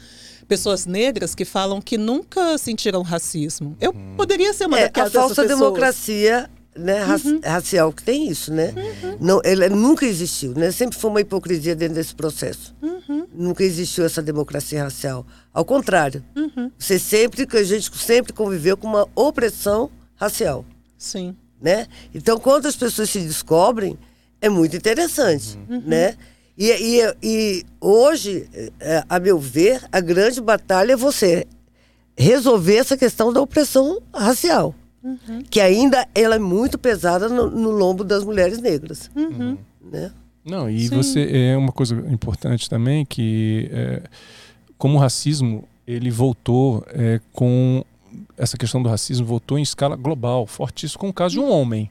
[0.46, 3.76] Pessoas negras que falam que nunca sentiram racismo.
[3.80, 4.14] Eu uhum.
[4.16, 5.58] poderia ser uma é, daquelas A falsa pessoas.
[5.58, 7.40] democracia né, uhum.
[7.44, 8.72] racial que tem isso, né?
[8.76, 9.16] Uhum.
[9.20, 10.70] Não, ele nunca existiu, né?
[10.70, 12.74] Sempre foi uma hipocrisia dentro desse processo.
[13.38, 15.24] Nunca existiu essa democracia racial.
[15.54, 16.72] Ao contrário, uhum.
[16.76, 20.64] você sempre que a gente sempre conviveu com uma opressão racial.
[20.96, 21.36] Sim.
[21.62, 21.86] Né?
[22.12, 23.96] Então, quando as pessoas se descobrem,
[24.40, 25.82] é muito interessante, uhum.
[25.86, 26.16] né?
[26.56, 28.48] E, e, e hoje,
[28.80, 31.46] é, a meu ver, a grande batalha é você
[32.16, 34.74] resolver essa questão da opressão racial.
[35.00, 35.44] Uhum.
[35.48, 39.08] Que ainda ela é muito pesada no, no lombo das mulheres negras.
[39.80, 40.10] Né?
[40.48, 40.96] Não, e Sim.
[40.96, 44.02] você é uma coisa importante também que é,
[44.78, 47.84] como o racismo ele voltou é, com
[48.36, 51.90] essa questão do racismo voltou em escala global, fortíssimo com o caso de um homem,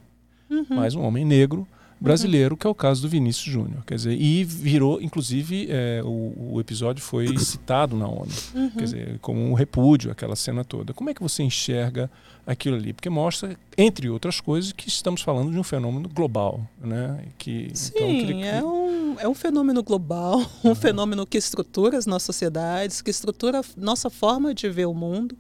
[0.50, 0.66] uhum.
[0.70, 1.68] mas um homem negro
[2.00, 2.58] brasileiro, uhum.
[2.58, 3.84] que é o caso do Vinícius Júnior.
[3.86, 8.70] Quer dizer, e virou, inclusive, é, o, o, episódio foi citado na ONU, uhum.
[8.72, 10.94] quer dizer, como um repúdio, aquela cena toda.
[10.94, 12.10] Como é que você enxerga
[12.46, 12.94] aquilo ali?
[12.94, 17.26] Porque mostra, entre outras coisas, que estamos falando de um fenômeno global, né?
[17.38, 20.76] Que, Sim, então, é, um, é um fenômeno global, um uhum.
[20.76, 25.36] fenômeno que estrutura as nossas sociedades, que estrutura nossa forma de ver o mundo.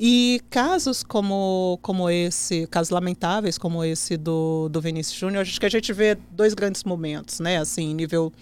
[0.00, 5.66] E casos como, como esse, casos lamentáveis como esse do, do Vinícius Júnior, acho que
[5.66, 7.58] a gente vê dois grandes momentos, né?
[7.58, 8.32] Assim, nível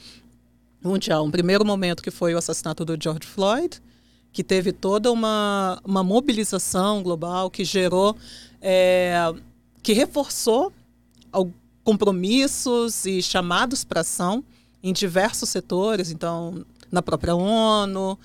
[0.82, 1.24] mundial.
[1.24, 3.80] Um primeiro momento que foi o assassinato do George Floyd,
[4.32, 8.14] que teve toda uma, uma mobilização global que gerou,
[8.60, 9.14] é,
[9.82, 10.72] que reforçou
[11.82, 14.44] compromissos e chamados para ação
[14.82, 18.18] em diversos setores, então na própria ONU,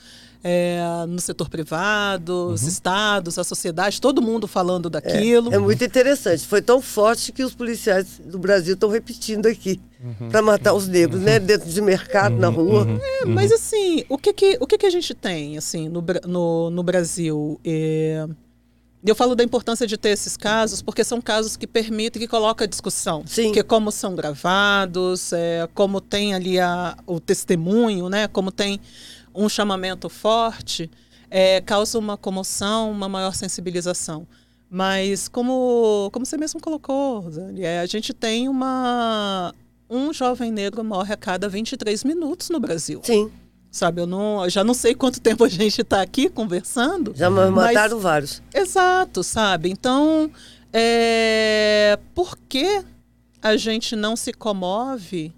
[0.44, 2.54] é, no setor privado, uhum.
[2.54, 5.52] os estados, a sociedade, todo mundo falando daquilo.
[5.52, 6.48] É, é, muito interessante.
[6.48, 10.30] Foi tão forte que os policiais do Brasil estão repetindo aqui uhum.
[10.30, 11.40] para matar os negros, né?
[11.40, 12.86] Dentro de mercado, na rua.
[12.86, 13.00] Uhum.
[13.02, 16.70] É, mas assim, o que que, o que que a gente tem assim no, no,
[16.70, 17.60] no Brasil?
[17.64, 18.28] É...
[19.04, 22.66] Eu falo da importância de ter esses casos, porque são casos que permitem, que colocam
[22.66, 23.24] a discussão.
[23.26, 23.52] Sim.
[23.52, 28.28] Que como são gravados, é, como tem ali a, o testemunho, né?
[28.28, 28.80] Como tem
[29.34, 30.90] um chamamento forte,
[31.30, 34.28] é, causa uma comoção, uma maior sensibilização.
[34.70, 39.54] Mas como, como você mesmo colocou, Rosane, é, a gente tem uma...
[39.90, 43.02] Um jovem negro morre a cada 23 minutos no Brasil.
[43.04, 43.30] Sim.
[43.70, 47.14] Sabe, eu, não, eu já não sei quanto tempo a gente está aqui conversando.
[47.16, 48.44] Já mataram mas, vários.
[48.54, 49.70] Exato, sabe?
[49.70, 50.32] Então,
[50.74, 52.84] é, por que
[53.42, 55.34] a gente não se comove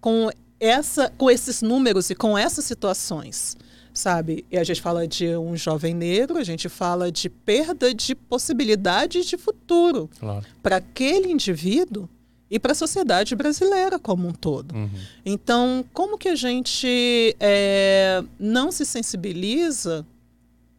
[0.00, 3.56] com essa, com esses números e com essas situações,
[3.94, 4.44] sabe?
[4.50, 9.24] E a gente fala de um jovem negro, a gente fala de perda de possibilidades
[9.24, 10.44] de futuro claro.
[10.62, 12.08] para aquele indivíduo
[12.50, 14.74] e para a sociedade brasileira como um todo.
[14.74, 14.90] Uhum.
[15.24, 20.04] Então, como que a gente é, não se sensibiliza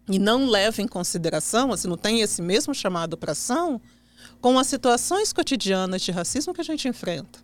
[0.07, 3.81] e não leva em consideração, assim, não tem esse mesmo chamado para ação,
[4.41, 7.39] com as situações cotidianas de racismo que a gente enfrenta?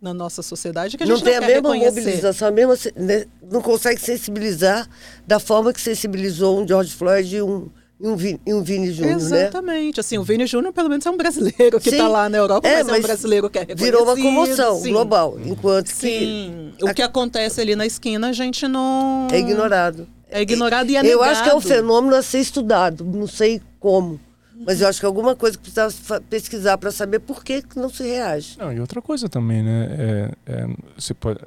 [0.00, 2.00] Na nossa sociedade que a gente não, não tem a mesma reconhecer.
[2.00, 4.88] mobilização, a mesma, né, não consegue sensibilizar
[5.26, 9.16] da forma que sensibilizou um George Floyd e um, e um, Vini, um Vini Júnior,
[9.16, 9.22] né?
[9.22, 9.96] Exatamente.
[9.96, 10.00] Né?
[10.00, 12.82] Assim, o Vini Júnior, pelo menos, é um brasileiro que está lá na Europa, é,
[12.82, 13.74] mas, mas, é um brasileiro que é.
[13.74, 14.90] Virou uma comoção sim.
[14.90, 16.74] global, enquanto sim.
[16.78, 16.84] que...
[16.84, 19.28] O que acontece ali na esquina, a gente não...
[19.32, 20.06] É ignorado.
[20.28, 21.22] É ignorado e é negado.
[21.22, 24.20] Eu acho que é um fenômeno a ser estudado, não sei como.
[24.64, 27.78] Mas eu acho que é alguma coisa que precisava pesquisar para saber por que, que
[27.78, 28.58] não se reage.
[28.58, 29.88] Não, e outra coisa também, né?
[29.98, 31.40] É, é, você pode,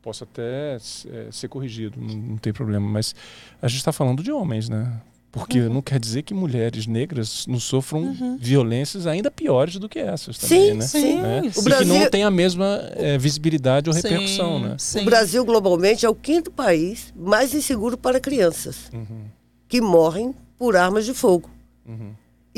[0.00, 3.14] posso até é, ser corrigido, não, não, tem problema, mas
[3.60, 5.00] a gente está falando de homens, né?
[5.30, 5.74] Porque uhum.
[5.74, 8.38] não quer dizer que mulheres negras não sofram uhum.
[8.40, 10.86] violências ainda piores do que essas também, sim, né?
[10.86, 11.42] Sim, né?
[11.54, 11.94] O Brasil...
[11.94, 14.76] E que não tem a mesma é, visibilidade ou sim, repercussão, né?
[14.78, 15.02] Sim.
[15.02, 19.26] O Brasil, globalmente, é o quinto país mais inseguro para crianças uhum.
[19.68, 21.50] que morrem por armas de fogo.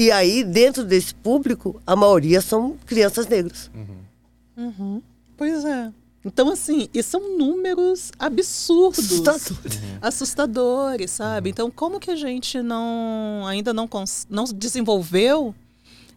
[0.00, 3.70] E aí, dentro desse público, a maioria são crianças negras.
[3.74, 4.72] Uhum.
[4.78, 5.02] Uhum.
[5.36, 5.92] Pois é.
[6.24, 9.04] Então, assim, e são números absurdos.
[9.04, 9.74] Assustadores.
[9.76, 9.98] Uhum.
[10.00, 11.48] Assustadores, sabe?
[11.48, 11.50] Uhum.
[11.50, 13.86] Então, como que a gente não ainda não,
[14.30, 15.54] não desenvolveu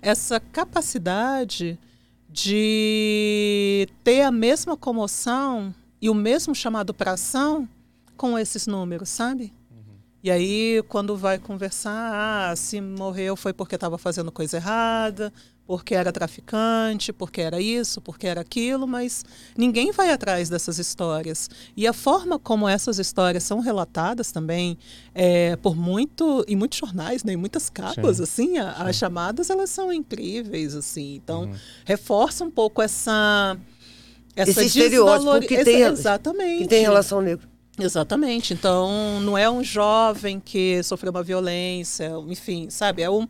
[0.01, 1.77] essa capacidade
[2.29, 7.67] de ter a mesma comoção e o mesmo chamado para ação
[8.15, 9.51] com esses números, sabe?
[10.23, 15.33] E aí, quando vai conversar, ah, se morreu foi porque estava fazendo coisa errada,
[15.67, 19.25] porque era traficante, porque era isso, porque era aquilo, mas
[19.57, 21.49] ninguém vai atrás dessas histórias.
[21.75, 24.77] E a forma como essas histórias são relatadas também
[25.13, 29.49] é, por muito em muitos jornais, né, em muitas capas, sim, assim, a, as chamadas
[29.49, 31.15] elas são incríveis, assim.
[31.15, 31.55] Então uhum.
[31.83, 33.57] reforça um pouco essa
[34.37, 37.52] essa esse estereótipo que tem exatamente que tem relação negra.
[37.77, 38.53] Exatamente.
[38.53, 43.01] Então, não é um jovem que sofreu uma violência, enfim, sabe?
[43.01, 43.27] É um,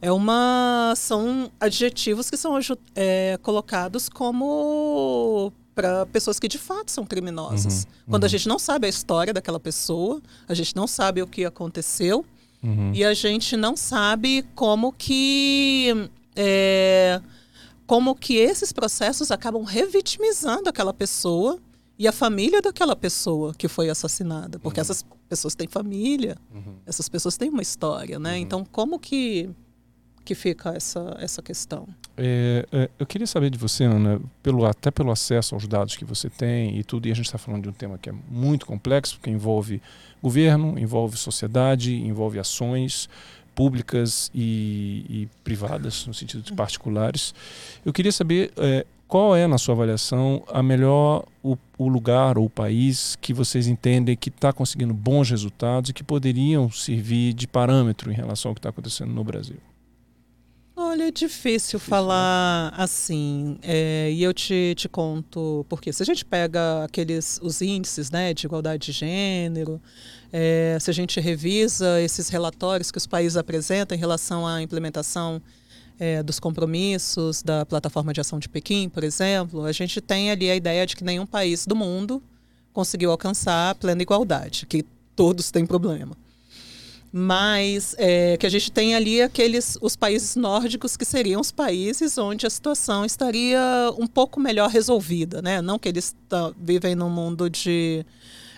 [0.00, 2.58] é uma são adjetivos que são
[2.94, 7.84] é, colocados como para pessoas que de fato são criminosas.
[7.84, 8.26] Uhum, Quando uhum.
[8.26, 12.24] a gente não sabe a história daquela pessoa, a gente não sabe o que aconteceu
[12.62, 12.92] uhum.
[12.94, 17.20] e a gente não sabe como que é,
[17.86, 21.58] como que esses processos acabam revitimizando aquela pessoa
[21.98, 24.82] e a família daquela pessoa que foi assassinada, porque uhum.
[24.82, 26.76] essas pessoas têm família, uhum.
[26.84, 28.32] essas pessoas têm uma história, né?
[28.32, 28.36] Uhum.
[28.36, 29.50] Então como que
[30.26, 31.86] que fica essa, essa questão.
[32.16, 36.04] É, é, eu queria saber de você, Ana, pelo, até pelo acesso aos dados que
[36.04, 38.66] você tem e tudo, e a gente está falando de um tema que é muito
[38.66, 39.80] complexo, porque envolve
[40.20, 43.08] governo, envolve sociedade, envolve ações
[43.54, 47.32] públicas e, e privadas, no sentido de particulares.
[47.84, 52.46] Eu queria saber é, qual é, na sua avaliação, a melhor o, o lugar ou
[52.46, 57.46] o país que vocês entendem que está conseguindo bons resultados e que poderiam servir de
[57.46, 59.58] parâmetro em relação ao que está acontecendo no Brasil.
[60.78, 62.82] Olha, é difícil, difícil falar né?
[62.82, 63.58] assim.
[63.62, 68.34] É, e eu te, te conto porque se a gente pega aqueles os índices né,
[68.34, 69.80] de igualdade de gênero,
[70.30, 75.40] é, se a gente revisa esses relatórios que os países apresentam em relação à implementação
[75.98, 80.50] é, dos compromissos da plataforma de ação de Pequim, por exemplo, a gente tem ali
[80.50, 82.22] a ideia de que nenhum país do mundo
[82.72, 86.16] conseguiu alcançar a plena igualdade, que todos têm problema
[87.18, 92.18] mas é, que a gente tem ali aqueles os países nórdicos que seriam os países
[92.18, 93.58] onde a situação estaria
[93.96, 95.62] um pouco melhor resolvida, né?
[95.62, 96.14] Não que eles
[96.60, 98.04] vivem num mundo de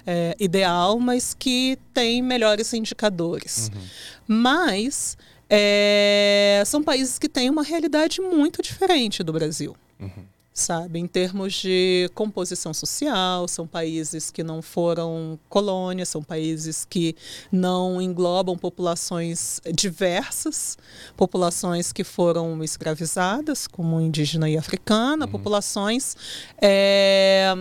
[0.05, 3.71] é, ideal, mas que tem melhores indicadores.
[3.73, 3.83] Uhum.
[4.27, 5.17] Mas
[5.51, 9.77] é, são países que têm uma realidade muito diferente do Brasil.
[9.99, 10.99] Uhum sabe?
[10.99, 17.15] Em termos de composição social, são países que não foram colônias, são países que
[17.51, 20.77] não englobam populações diversas,
[21.17, 25.33] populações que foram escravizadas, como indígena e africana, uhum.
[25.33, 26.17] populações
[26.61, 27.55] é,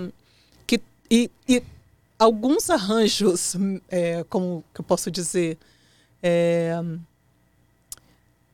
[0.66, 1.64] que e, e,
[2.18, 3.56] alguns arranjos,
[3.90, 5.58] é, como que eu posso dizer,
[6.22, 6.82] é,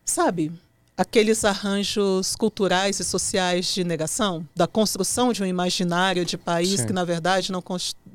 [0.06, 0.52] sabe?
[0.96, 6.88] aqueles arranjos culturais e sociais de negação, da construção de um imaginário de país Sim.
[6.88, 7.64] que, na verdade, não,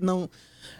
[0.01, 0.31] não,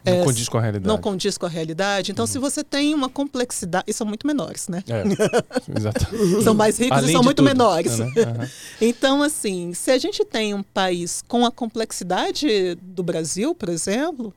[0.05, 0.87] não é, condiz com a realidade.
[0.87, 2.13] Não condiz com a realidade.
[2.13, 2.31] Então, uhum.
[2.31, 3.85] se você tem uma complexidade.
[3.89, 4.85] E são muito menores, né?
[4.89, 5.03] É,
[5.77, 6.07] exato.
[6.43, 7.99] são mais ricos Além e são muito tudo, menores.
[7.99, 8.07] Né?
[8.07, 8.49] Uhum.
[8.81, 14.33] então, assim, se a gente tem um país com a complexidade do Brasil, por exemplo,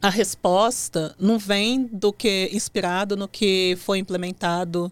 [0.00, 4.90] a resposta não vem do que inspirado no que foi implementado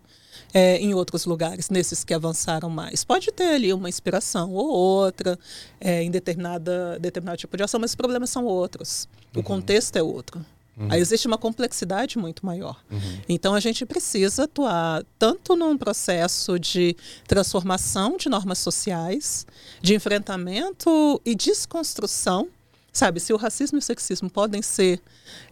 [0.53, 3.05] é, em outros lugares, nesses que avançaram mais.
[3.05, 5.39] Pode ter ali uma inspiração ou outra
[5.81, 9.09] é, em determinada, determinado tipo de ação, mas os problemas são outros.
[9.35, 9.43] O uhum.
[9.45, 10.45] contexto é outro.
[10.79, 10.89] Uhum.
[10.91, 12.81] Aí existe uma complexidade muito maior.
[12.91, 13.21] Uhum.
[13.29, 19.47] Então a gente precisa atuar tanto num processo de transformação de normas sociais,
[19.83, 22.49] de enfrentamento e desconstrução
[22.93, 25.01] Sabe, se o racismo e o sexismo podem ser,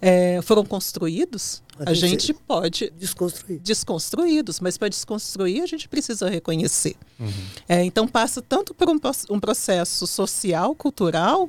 [0.00, 3.60] é, foram construídos, a, a gente pode desconstruir.
[3.60, 6.96] desconstruídos, mas para desconstruir a gente precisa reconhecer.
[7.20, 7.30] Uhum.
[7.68, 8.98] É, então passa tanto por um,
[9.30, 11.48] um, processo social, cultural,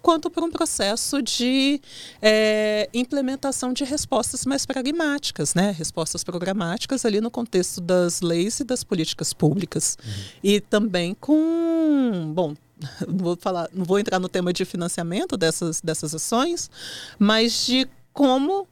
[0.00, 1.80] quanto por um processo de
[2.22, 5.70] é, implementação de respostas mais pragmáticas, né?
[5.70, 9.98] respostas programáticas ali no contexto das leis e das políticas públicas.
[10.02, 10.12] Uhum.
[10.42, 12.54] E também com, bom,
[13.06, 16.70] não vou falar, não vou entrar no tema de financiamento dessas, dessas ações,
[17.18, 18.68] mas de como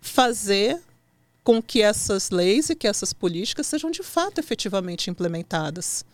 [0.00, 0.80] fazer
[1.42, 6.04] com que essas leis e que essas políticas sejam de fato efetivamente implementadas,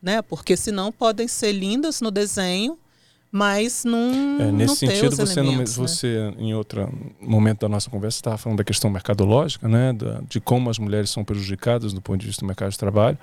[0.00, 0.20] né?
[0.22, 2.78] Porque senão podem ser lindas no desenho,
[3.34, 5.64] mas não é, nesse não sentido você não, né?
[5.64, 10.38] você em outro momento da nossa conversa estava falando da questão mercadológica né da, de
[10.38, 13.16] como as mulheres são prejudicadas do ponto de vista do mercado de trabalho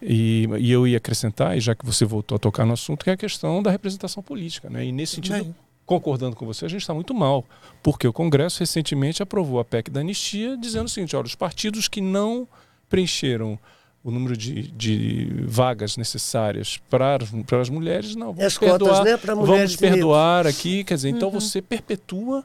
[0.00, 3.10] e, e, eu ia acrescentar e já que você voltou a tocar no assunto que
[3.10, 5.54] é a questão da representação política né e nesse sentido Bem.
[5.84, 7.44] concordando com você a gente está muito mal
[7.82, 11.86] porque o Congresso recentemente aprovou a PEC da anistia dizendo o seguinte olha os partidos
[11.86, 12.48] que não
[12.88, 13.58] preencheram
[14.04, 18.76] o número de, de vagas necessárias para, as- para as mulheres, não, vamos As cotas,
[18.76, 22.44] perdoar, né, para mulheres vamos perdoar aqui, quer dizer, então você perpetua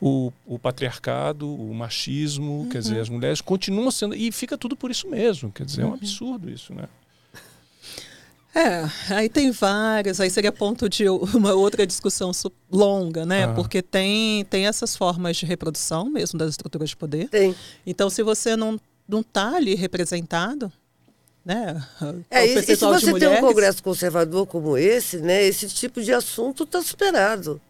[0.00, 4.88] o, o patriarcado, o machismo, quer dizer, as mulheres continuam sendo, e fica tudo por
[4.88, 6.84] isso mesmo, quer dizer, é um absurdo isso, né?
[8.54, 12.30] É, aí tem várias, aí seria ponto de uma outra discussão
[12.70, 13.44] longa, né?
[13.44, 13.54] Ah.
[13.54, 17.28] Porque tem, tem essas formas de reprodução mesmo das estruturas de poder.
[17.28, 17.54] Tem.
[17.86, 20.72] Então, se você não não está ali representado,
[21.44, 21.82] né?
[22.30, 26.12] É, e, e se você tem um congresso conservador como esse, né, esse tipo de
[26.12, 27.60] assunto está superado.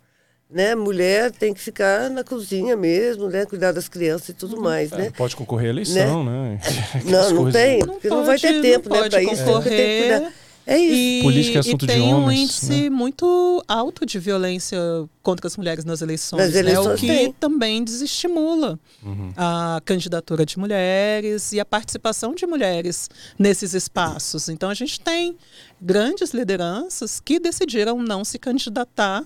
[0.52, 0.74] Né?
[0.74, 3.46] Mulher tem que ficar na cozinha mesmo, né?
[3.46, 4.62] cuidar das crianças e tudo Uhum.
[4.62, 4.90] mais.
[4.90, 5.04] É, né?
[5.04, 6.58] não pode concorrer à eleição, né?
[6.92, 9.22] Aquelas Não, não coisas- tem, Não porque não vai ter pode- tempo né, pode para
[9.22, 9.44] isso.
[9.44, 10.32] porque tem que cuidar.
[10.72, 10.94] É isso.
[10.94, 12.90] E, Política é assunto e de tem um homens, índice né?
[12.90, 14.78] muito alto de violência
[15.22, 16.60] contra as mulheres nas eleições, Nas né?
[16.60, 17.32] eleições o que tem.
[17.32, 19.32] também desestimula Uhum.
[19.36, 24.48] a candidatura de mulheres e a participação de mulheres nesses espaços.
[24.48, 25.36] Então a gente tem
[25.80, 29.24] grandes lideranças que decidiram não se candidatar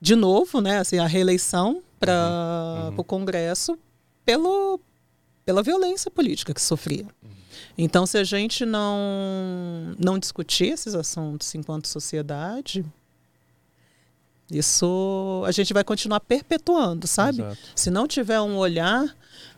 [0.00, 2.94] de novo, né, assim, a reeleição para Uhum.
[2.98, 3.76] o Congresso
[4.24, 4.78] pelo,
[5.44, 7.06] pela violência política que sofria.
[7.80, 12.84] Então, se a gente não, não discutir esses assuntos enquanto sociedade,
[14.50, 17.40] isso a gente vai continuar perpetuando, sabe?
[17.42, 17.58] Exato.
[17.76, 19.14] Se não tiver um olhar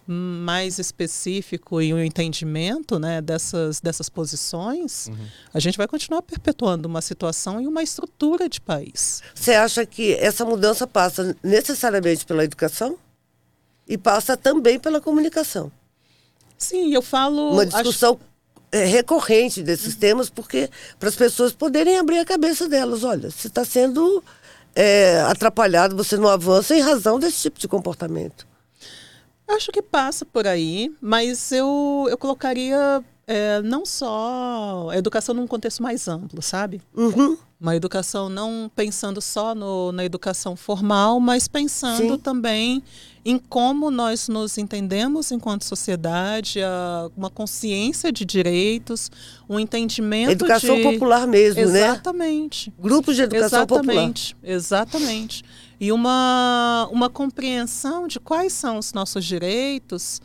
[0.07, 5.17] mais específico e um entendimento né, dessas, dessas posições, Uhum.
[5.55, 9.23] a gente vai continuar perpetuando uma situação e uma estrutura de país.
[9.35, 12.99] Você acha que essa mudança passa necessariamente pela educação?
[13.89, 15.71] E passa também pela comunicação.
[16.61, 17.53] Sim, eu falo.
[17.53, 18.21] Uma acho- discussão
[18.71, 23.03] é, recorrente desses temas, porque para as pessoas poderem abrir a cabeça delas.
[23.03, 24.23] Olha, você está sendo
[24.77, 28.47] é, atrapalhado, você não avança em razão desse tipo de comportamento.
[29.49, 35.47] Acho que passa por aí, mas eu, eu colocaria é, não só a educação num
[35.47, 36.81] contexto mais amplo, sabe?
[36.95, 37.37] Uhum.
[37.61, 42.19] Uma educação não pensando só no, na educação formal, mas pensando Sim.
[42.19, 42.83] também
[43.25, 46.61] em como nós nos entendemos enquanto sociedade,
[47.17, 49.11] uma consciência de direitos,
[49.49, 50.83] um entendimento Educação de...
[50.83, 51.89] popular mesmo, né?
[51.89, 52.73] Exatamente.
[52.79, 53.93] Grupos de educação popular.
[53.93, 55.45] exatamente, exatamente.
[55.79, 60.21] E uma, uma compreensão de quais são os nossos direitos,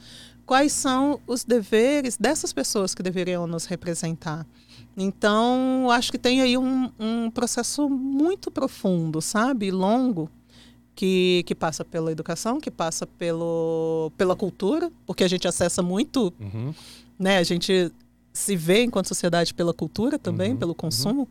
[0.46, 4.46] quais são os deveres dessas pessoas que deveriam nos representar.
[4.98, 9.70] Então, acho que tem aí um, um processo muito profundo, sabe?
[9.70, 10.30] Longo,
[10.96, 16.34] que, que passa pela educação, que passa pelo, pela cultura, porque a gente acessa muito
[16.40, 16.74] Uhum.
[17.20, 17.38] né?
[17.38, 17.92] A gente
[18.34, 21.28] se vê enquanto sociedade pela cultura também, Uhum, pelo consumo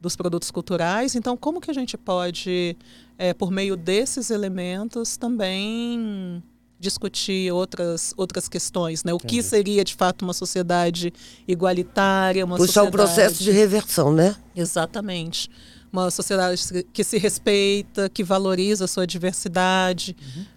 [0.00, 1.14] dos produtos culturais.
[1.16, 2.76] Então, como que a gente pode,
[3.18, 6.42] eh, por meio desses elementos, também
[6.80, 9.12] discutir outras, outras questões, né?
[9.12, 9.42] O que Entendi.
[9.42, 11.12] seria, de fato, uma sociedade
[11.46, 12.92] igualitária, uma Puxar um sociedade...
[12.92, 14.36] processo de reversão, né?
[14.54, 15.50] Exatamente.
[15.92, 20.14] Uma sociedade que se respeita, que valoriza a sua diversidade.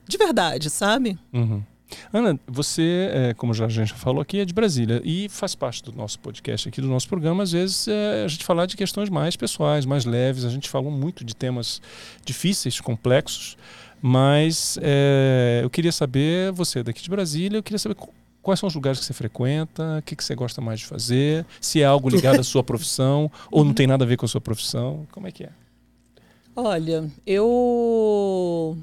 [0.08, 1.18] De verdade, sabe?
[1.34, 1.64] Uhum.
[2.12, 5.56] Ana, você, é, como já a gente já falou aqui, é de Brasília e faz
[5.56, 7.44] parte do nosso podcast aqui, do nosso programa.
[7.44, 10.46] Às vezes é, a gente falar de questões mais pessoais, mais leves.
[10.46, 11.82] A gente falou muito de temas
[12.26, 13.58] difíceis, complexos,
[14.02, 17.96] mas é, eu queria saber, você é daqui de Brasília, eu queria saber
[18.42, 21.46] quais são os lugares que você frequenta, o que, que você gosta mais de fazer,
[21.60, 24.30] se é algo ligado à sua profissão ou não tem nada a ver com a
[24.30, 25.06] sua profissão.
[25.12, 25.50] Como é que é?
[26.56, 28.78] Olha, eu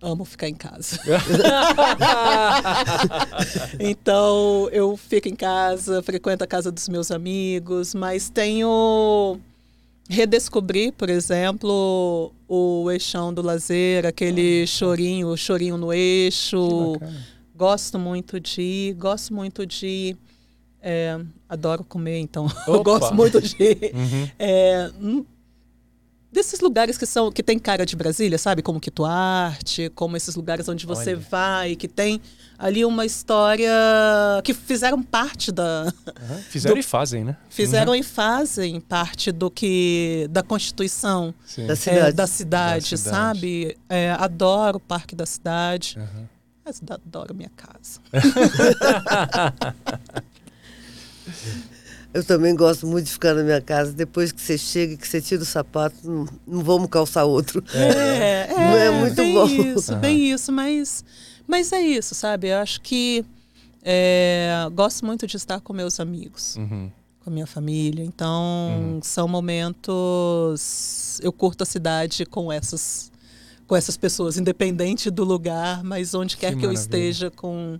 [0.00, 0.98] amo ficar em casa.
[3.78, 9.38] então, eu fico em casa, frequento a casa dos meus amigos, mas tenho
[10.08, 16.92] redescobri, por exemplo, o eixão do lazer, aquele chorinho, o chorinho no Que eixo.
[16.92, 17.37] bacana.
[17.58, 20.16] Gosto muito de ir, gosto muito de
[20.80, 23.56] é, adoro comer, então eu gosto muito de
[23.92, 24.30] Uhum.
[24.38, 24.90] é,
[26.30, 28.62] desses lugares que são que tem cara de Brasília, sabe?
[28.62, 31.26] Como Quituarte, como esses lugares onde você Olha.
[31.28, 32.20] vai, que tem
[32.56, 33.72] ali uma história
[34.44, 36.38] que fizeram parte da Aham.
[36.48, 37.36] Fizeram Do- e fazem, né?
[37.48, 41.66] fizeram e fazem parte do que da Constituição Sim.
[41.66, 42.12] Da é, cidade.
[42.16, 43.16] da cidade, Da cidade.
[43.16, 43.76] sabe?
[43.88, 45.96] É, adoro o Parque da Cidade.
[45.98, 46.28] Aham.
[46.68, 47.98] Mas adoro minha casa.
[52.12, 53.92] Eu também gosto muito de ficar na minha casa.
[53.92, 57.62] Depois que você chega, que você tira o sapato, não, não vamos calçar outro.
[57.72, 59.46] É, Não é muito bem bom.
[59.46, 60.00] isso, Aham.
[60.00, 61.02] bem isso, mas,
[61.46, 62.48] mas é isso, sabe?
[62.48, 63.24] Eu acho que
[63.82, 66.90] é, gosto muito de estar com meus amigos, Uhum.
[67.20, 68.04] com a minha família.
[68.04, 69.00] Então, Uhum.
[69.02, 71.18] são momentos.
[71.22, 73.10] Eu curto a cidade com essas,
[73.68, 76.80] com essas pessoas, independente do lugar, mas onde quer que, eu maravilha.
[76.80, 77.78] esteja com,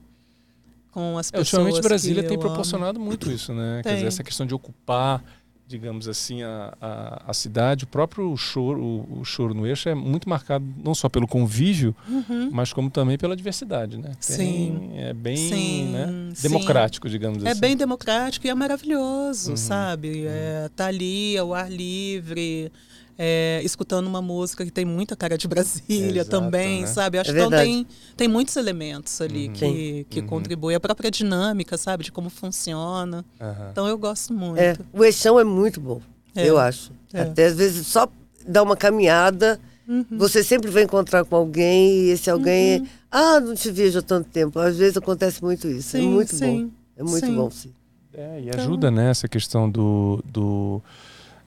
[0.92, 1.62] com as É, pessoas.
[1.64, 3.80] ultimamente Brasília que tem eu proporcionado muito isso, né?
[3.82, 3.94] Quer Tem.
[3.96, 5.24] dizer, essa questão de ocupar,
[5.66, 7.84] digamos assim, a, a, a cidade.
[7.84, 11.94] O próprio choro, o, o choro no eixo é muito marcado não só pelo convívio,
[12.08, 12.50] Uhum.
[12.52, 14.12] mas como também pela diversidade, né?
[14.26, 14.90] Tem- Sim.
[14.94, 16.30] É bem Sim, né?
[16.34, 16.42] sim.
[16.48, 17.60] democrático, digamos É assim.
[17.60, 20.26] bem democrático e é maravilhoso, Uhum, sabe?
[20.26, 22.70] É, tá ali ao ar livre,
[23.18, 26.86] é, escutando uma música que tem muita cara de Brasília Exato, também, né?
[26.86, 27.18] sabe?
[27.18, 29.52] Acho É que então tem, tem muitos elementos ali Uhum.
[29.54, 30.26] que, que Uhum.
[30.26, 30.76] contribuem.
[30.76, 32.04] A própria dinâmica, sabe?
[32.04, 33.24] De como funciona.
[33.40, 33.68] Aham.
[33.72, 34.60] Então eu gosto muito.
[34.60, 36.00] É, o eixão é muito bom,
[36.36, 36.92] É, eu acho.
[37.12, 37.22] é.
[37.22, 38.06] Até às vezes só
[38.46, 39.58] dar uma caminhada,
[39.88, 40.04] Uhum.
[40.12, 44.28] você sempre vai encontrar com alguém e esse alguém, ah, não te vejo há tanto
[44.28, 44.58] tempo.
[44.60, 45.96] Às vezes acontece muito isso.
[45.96, 46.70] é Sim, muito sim, bom.
[46.98, 47.34] É muito sim.
[47.34, 47.72] bom, sim.
[48.12, 50.82] É, e Então- ajuda nessa questão do, do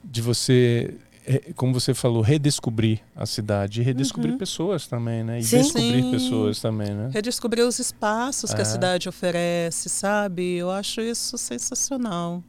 [0.04, 1.11] de você, é,
[1.56, 4.38] como você falou, redescobrir a cidade e redescobrir Uhum.
[4.38, 5.38] pessoas também, né?
[5.38, 5.58] E Sim.
[5.58, 6.10] descobrir Sim.
[6.10, 7.10] pessoas também, né?
[7.12, 8.62] Redescobrir os espaços que É.
[8.62, 10.56] a cidade oferece, sabe?
[10.56, 12.42] Eu acho isso sensacional.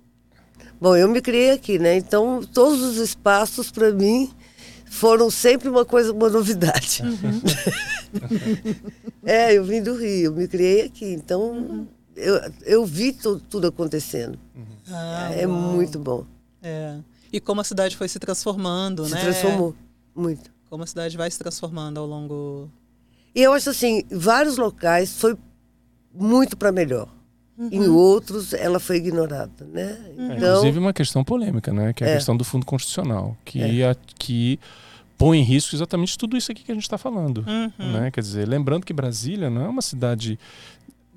[0.81, 1.95] Bom, eu me criei aqui, né?
[1.97, 4.31] Então, todos os espaços, para mim,
[4.85, 7.03] foram sempre uma coisa, uma novidade.
[7.03, 7.41] Uhum.
[9.25, 11.05] é, eu vim do Rio, eu me criei aqui.
[11.05, 11.87] Então, Uhum.
[12.15, 14.37] eu, eu vi tu- tudo acontecendo.
[14.89, 15.55] Ah, é uau.
[15.73, 16.25] muito bom.
[16.61, 16.97] É.
[17.33, 19.21] E como a cidade foi se transformando, Se né?
[19.21, 19.75] transformou
[20.15, 20.51] muito.
[20.69, 22.69] Como a cidade vai se transformando ao longo.
[23.35, 25.35] E eu acho assim, em vários locais foi
[26.13, 27.09] muito para melhor.
[27.71, 27.95] Em Uhum.
[27.95, 29.97] outros, ela foi ignorada, né?
[30.07, 31.93] É, Então, inclusive uma questão polêmica, né?
[31.93, 32.15] Que é a É.
[32.15, 34.59] questão do fundo constitucional, que, a- que
[35.19, 37.45] põe em risco exatamente tudo isso aqui que a gente está falando.
[37.47, 37.91] Uhum.
[37.93, 38.09] Né?
[38.11, 40.39] Quer dizer, lembrando que Brasília não é uma cidade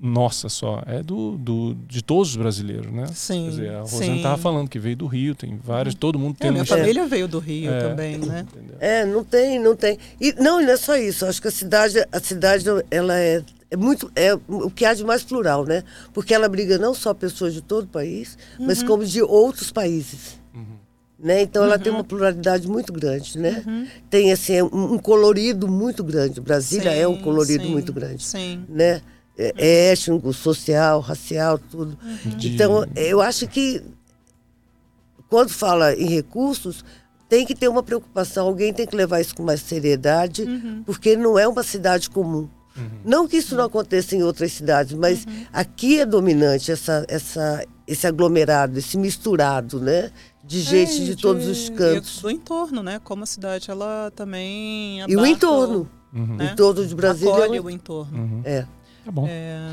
[0.01, 3.07] nossa só, é do, do de todos os brasileiros, né?
[3.15, 3.45] Sim.
[3.45, 4.17] Quer dizer, a Rosane sim.
[4.17, 7.07] estava falando que veio do Rio, tem vários, todo mundo tem É, minha um- família
[7.07, 7.81] veio do Rio É.
[7.81, 8.47] também, né?
[8.79, 9.99] É, não tem, não tem.
[10.21, 11.25] E não, e não é só isso.
[11.25, 15.03] Acho que a cidade, a cidade, ela é, é muito, é o que há de
[15.03, 15.83] mais plural, né?
[16.13, 18.87] Porque ela briga não só pessoas de todo o país, mas Uhum.
[18.89, 20.39] como de outros países.
[20.55, 20.77] Uhum.
[21.19, 21.41] Né?
[21.41, 21.83] Então ela Uhum.
[21.83, 23.65] tem uma pluralidade muito grande, né?
[24.11, 26.39] Tem assim um, um colorido muito grande.
[26.41, 28.23] Brasília é um Sim, colorido sim, muito grande.
[28.23, 28.63] Sim.
[28.69, 29.01] né?
[29.39, 31.99] É, é étnico, social, racial, tudo.
[32.37, 33.83] De- Então, eu acho que
[35.29, 36.85] quando fala em recursos,
[37.29, 40.83] tem que ter uma preocupação, alguém tem que levar isso com mais seriedade, Uhum.
[40.87, 42.49] porque não é uma cidade comum.
[42.77, 42.89] Uhum.
[43.05, 48.07] Não que isso não aconteça em outras cidades, mas aqui é dominante essa, essa, esse
[48.07, 50.11] aglomerado, esse misturado, né?
[50.45, 52.21] De gente É, de, e todos os e cantos.
[52.21, 53.01] Do entorno, né?
[53.03, 55.01] Como a cidade, ela também.
[55.01, 55.91] E o abarca entorno.
[56.15, 56.35] Uhum.
[56.35, 56.51] O né?
[56.53, 57.33] entorno de Brasília.
[57.33, 58.17] é Acolhe o entorno.
[58.19, 58.43] Uhum.
[58.45, 58.67] É.
[59.07, 59.25] Tá bom.
[59.29, 59.71] É,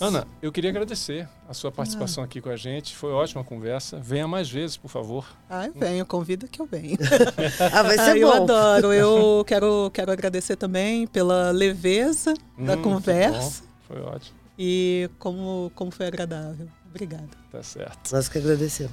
[0.00, 2.96] Ana, eu queria agradecer a sua participação aqui com a gente.
[2.96, 3.98] Foi ótima a conversa.
[3.98, 5.26] Venha mais vezes, por favor.
[5.50, 6.96] Ai, venho, convida que eu venho.
[7.70, 8.42] Ah, vai ser Ah, eu bom.
[8.44, 8.92] adoro.
[8.94, 13.62] Eu quero, quero agradecer também pela leveza da Hum, que conversa.
[13.86, 14.38] Foi ótimo.
[14.58, 16.66] e como, como foi agradável.
[16.88, 17.28] Obrigada.
[17.50, 18.10] Tá certo.
[18.14, 18.92] Nós que agradecemos.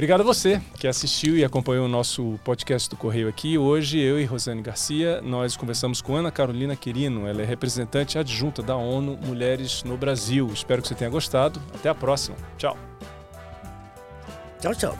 [0.00, 3.58] Obrigado a você que assistiu e acompanhou o nosso podcast do Correio aqui.
[3.58, 7.28] Hoje, eu e Rosane Garcia, nós conversamos com Ana Carolina Quirino.
[7.28, 10.50] Ela é representante adjunta da ONU Mulheres no Brasil.
[10.54, 11.60] Espero que você tenha gostado.
[11.74, 12.34] Até a próxima.
[12.56, 12.78] Tchau.
[14.58, 14.98] Tchau, tchau.